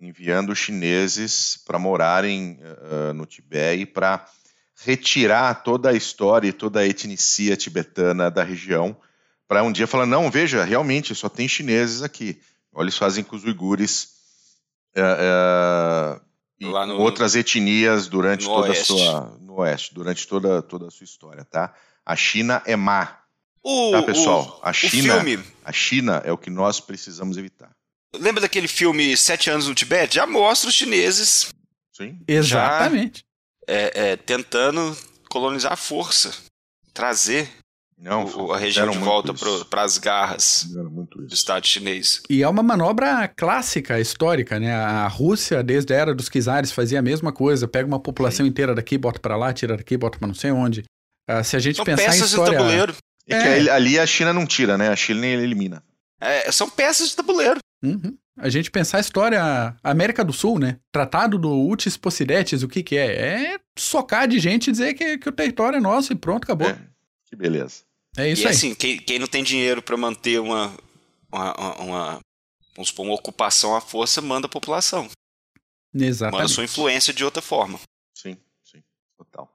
enviando 0.00 0.54
chineses 0.54 1.56
para 1.64 1.78
morarem 1.78 2.58
uh, 2.60 3.14
no 3.14 3.24
Tibete 3.24 3.82
e 3.82 3.86
para 3.86 4.28
retirar 4.82 5.62
toda 5.62 5.90
a 5.90 5.94
história 5.94 6.48
e 6.48 6.52
toda 6.52 6.80
a 6.80 6.86
etnicia 6.86 7.56
tibetana 7.56 8.30
da 8.30 8.42
região, 8.42 8.96
para 9.46 9.62
um 9.62 9.70
dia 9.70 9.86
falar: 9.86 10.06
não, 10.06 10.30
veja, 10.30 10.64
realmente 10.64 11.14
só 11.14 11.28
tem 11.28 11.46
chineses 11.46 12.02
aqui. 12.02 12.40
Olha, 12.72 12.86
eles 12.86 12.98
fazem 12.98 13.22
com 13.22 13.36
os 13.36 13.44
uigures 13.44 14.08
uh, 14.96 16.16
uh, 16.18 16.20
e 16.70 16.86
no, 16.86 16.98
outras 16.98 17.34
etnias 17.34 18.08
durante 18.08 18.44
toda 18.44 18.68
oeste. 18.68 18.92
a 18.92 18.96
sua 18.96 19.38
no 19.40 19.60
oeste, 19.60 19.94
durante 19.94 20.26
toda, 20.26 20.62
toda 20.62 20.88
a 20.88 20.90
sua 20.90 21.04
história, 21.04 21.44
tá? 21.44 21.74
A 22.04 22.16
China 22.16 22.62
é 22.66 22.76
má. 22.76 23.20
O, 23.62 23.92
tá, 23.92 24.02
pessoal? 24.02 24.60
O, 24.62 24.68
a 24.68 24.72
China, 24.72 25.14
a 25.64 25.72
China 25.72 26.22
é 26.24 26.32
o 26.32 26.38
que 26.38 26.50
nós 26.50 26.80
precisamos 26.80 27.36
evitar. 27.36 27.70
Lembra 28.14 28.42
daquele 28.42 28.68
filme 28.68 29.16
Sete 29.16 29.50
Anos 29.50 29.66
no 29.66 29.74
Tibete? 29.74 30.16
Já 30.16 30.26
mostra 30.26 30.68
os 30.68 30.74
chineses. 30.74 31.52
Sim. 31.92 32.18
Exatamente. 32.28 33.24
Já, 33.68 33.74
é, 33.74 34.10
é, 34.10 34.16
tentando 34.16 34.96
colonizar 35.28 35.72
a 35.72 35.76
força, 35.76 36.32
trazer 36.92 37.50
não, 37.98 38.24
o, 38.24 38.52
a 38.52 38.58
região 38.58 38.90
de 38.90 38.98
volta 38.98 39.32
para 39.70 39.82
as 39.82 39.98
garras 39.98 40.66
do 40.68 41.32
Estado 41.32 41.66
chinês. 41.66 42.22
E 42.28 42.42
é 42.42 42.48
uma 42.48 42.62
manobra 42.62 43.28
clássica, 43.28 44.00
histórica, 44.00 44.58
né? 44.60 44.74
A 44.74 45.06
Rússia, 45.06 45.62
desde 45.62 45.94
a 45.94 45.96
era 45.96 46.14
dos 46.14 46.28
czares, 46.28 46.72
fazia 46.72 46.98
a 46.98 47.02
mesma 47.02 47.32
coisa. 47.32 47.66
Pega 47.68 47.86
uma 47.86 48.00
população 48.00 48.44
Sim. 48.44 48.50
inteira 48.50 48.74
daqui, 48.74 48.98
bota 48.98 49.18
para 49.20 49.36
lá, 49.36 49.52
tira 49.52 49.76
daqui, 49.76 49.96
bota 49.96 50.18
para 50.18 50.28
não 50.28 50.34
sei 50.34 50.50
onde. 50.50 50.84
Uh, 51.30 51.42
se 51.42 51.56
a 51.56 51.58
gente 51.58 51.76
são 51.76 51.84
pensar 51.84 52.04
peças 52.04 52.20
em 52.20 52.24
história... 52.24 52.50
de 52.52 52.56
tabuleiro. 52.58 52.94
É. 53.26 53.40
que 53.40 53.70
ali 53.70 53.98
a 53.98 54.06
China 54.06 54.34
não 54.34 54.44
tira, 54.44 54.76
né? 54.76 54.88
A 54.88 54.96
China 54.96 55.26
elimina. 55.26 55.82
É, 56.20 56.52
são 56.52 56.68
peças 56.68 57.08
de 57.08 57.16
tabuleiro. 57.16 57.58
Uhum. 57.82 58.16
A 58.36 58.48
gente 58.48 58.70
pensar 58.70 58.98
a 58.98 59.00
história 59.00 59.76
América 59.82 60.24
do 60.24 60.32
Sul, 60.32 60.58
né? 60.58 60.78
Tratado 60.92 61.38
do 61.38 61.68
Utis 61.68 61.96
Possidetes, 61.96 62.62
o 62.62 62.68
que 62.68 62.82
que 62.82 62.96
é? 62.96 63.52
É 63.52 63.58
socar 63.78 64.26
de 64.26 64.38
gente 64.38 64.68
e 64.68 64.72
dizer 64.72 64.94
que, 64.94 65.18
que 65.18 65.28
o 65.28 65.32
território 65.32 65.76
é 65.76 65.80
nosso 65.80 66.12
e 66.12 66.16
pronto, 66.16 66.44
acabou. 66.44 66.68
É. 66.68 66.76
Que 67.34 67.36
beleza. 67.36 67.82
É 68.16 68.30
isso 68.30 68.42
e, 68.42 68.46
aí. 68.46 68.52
assim, 68.52 68.74
quem, 68.74 68.96
quem 68.98 69.18
não 69.18 69.26
tem 69.26 69.42
dinheiro 69.42 69.82
para 69.82 69.96
manter 69.96 70.40
uma, 70.40 70.72
uma, 71.32 71.74
uma, 71.80 72.20
vamos 72.76 72.88
supor, 72.88 73.06
uma 73.06 73.14
ocupação 73.14 73.74
à 73.74 73.80
força, 73.80 74.22
manda 74.22 74.46
a 74.46 74.48
população. 74.48 75.08
Exatamente. 75.92 76.40
Manda 76.40 76.48
sua 76.48 76.64
influência 76.64 77.12
de 77.12 77.24
outra 77.24 77.42
forma. 77.42 77.80
Sim, 78.16 78.36
sim, 78.62 78.80
total. 79.18 79.52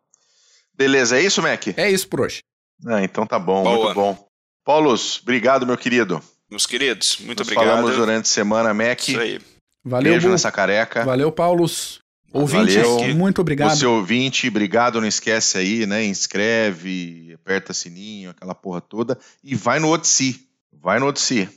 Beleza, 0.74 1.18
é 1.18 1.22
isso, 1.22 1.42
Mac? 1.42 1.68
É 1.78 1.90
isso 1.90 2.08
por 2.10 2.22
hoje. 2.22 2.42
Ah, 2.86 3.02
então 3.02 3.26
tá 3.26 3.40
bom, 3.40 3.64
Boa. 3.64 3.78
muito 3.78 3.96
bom. 3.96 4.30
Paulos, 4.66 5.20
obrigado, 5.22 5.66
meu 5.66 5.78
querido. 5.78 6.22
Meus 6.50 6.66
queridos, 6.66 7.18
muito 7.20 7.40
Nos 7.40 7.48
obrigado. 7.48 7.66
Falamos 7.66 7.96
durante 7.96 8.26
a 8.26 8.30
semana, 8.30 8.74
Mac. 8.74 9.08
Isso 9.08 9.20
aí. 9.20 9.40
Valeu, 9.86 10.12
Beijo 10.12 10.28
Bu. 10.28 10.34
nessa 10.34 10.52
careca. 10.52 11.06
Valeu, 11.06 11.32
Paulos. 11.32 12.02
Ouvinte, 12.32 12.78
Valeu. 12.78 13.16
muito 13.16 13.42
obrigado. 13.42 13.76
Você 13.76 13.86
ouvinte, 13.86 14.48
obrigado, 14.48 15.02
não 15.02 15.08
esquece 15.08 15.58
aí, 15.58 15.86
né? 15.86 16.06
Inscreve, 16.06 17.34
aperta 17.34 17.74
sininho, 17.74 18.30
aquela 18.30 18.54
porra 18.54 18.82
toda. 18.82 19.18
E 19.44 19.56
vai 19.56 19.80
no 19.80 19.92
Otsi. 19.92 20.48
Vai 20.72 21.00
no 21.00 21.08
Otsi. 21.08 21.50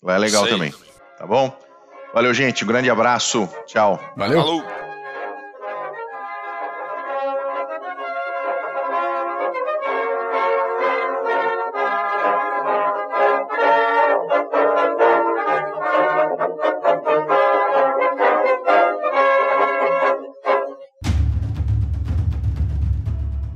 Vai 0.00 0.18
legal 0.18 0.46
também. 0.46 0.72
Tá 1.18 1.26
bom? 1.26 1.56
Valeu, 2.14 2.32
gente. 2.34 2.64
Um 2.64 2.66
grande 2.66 2.90
abraço. 2.90 3.48
Tchau. 3.66 3.98
Valeu. 4.16 4.40
Falou. 4.40 4.81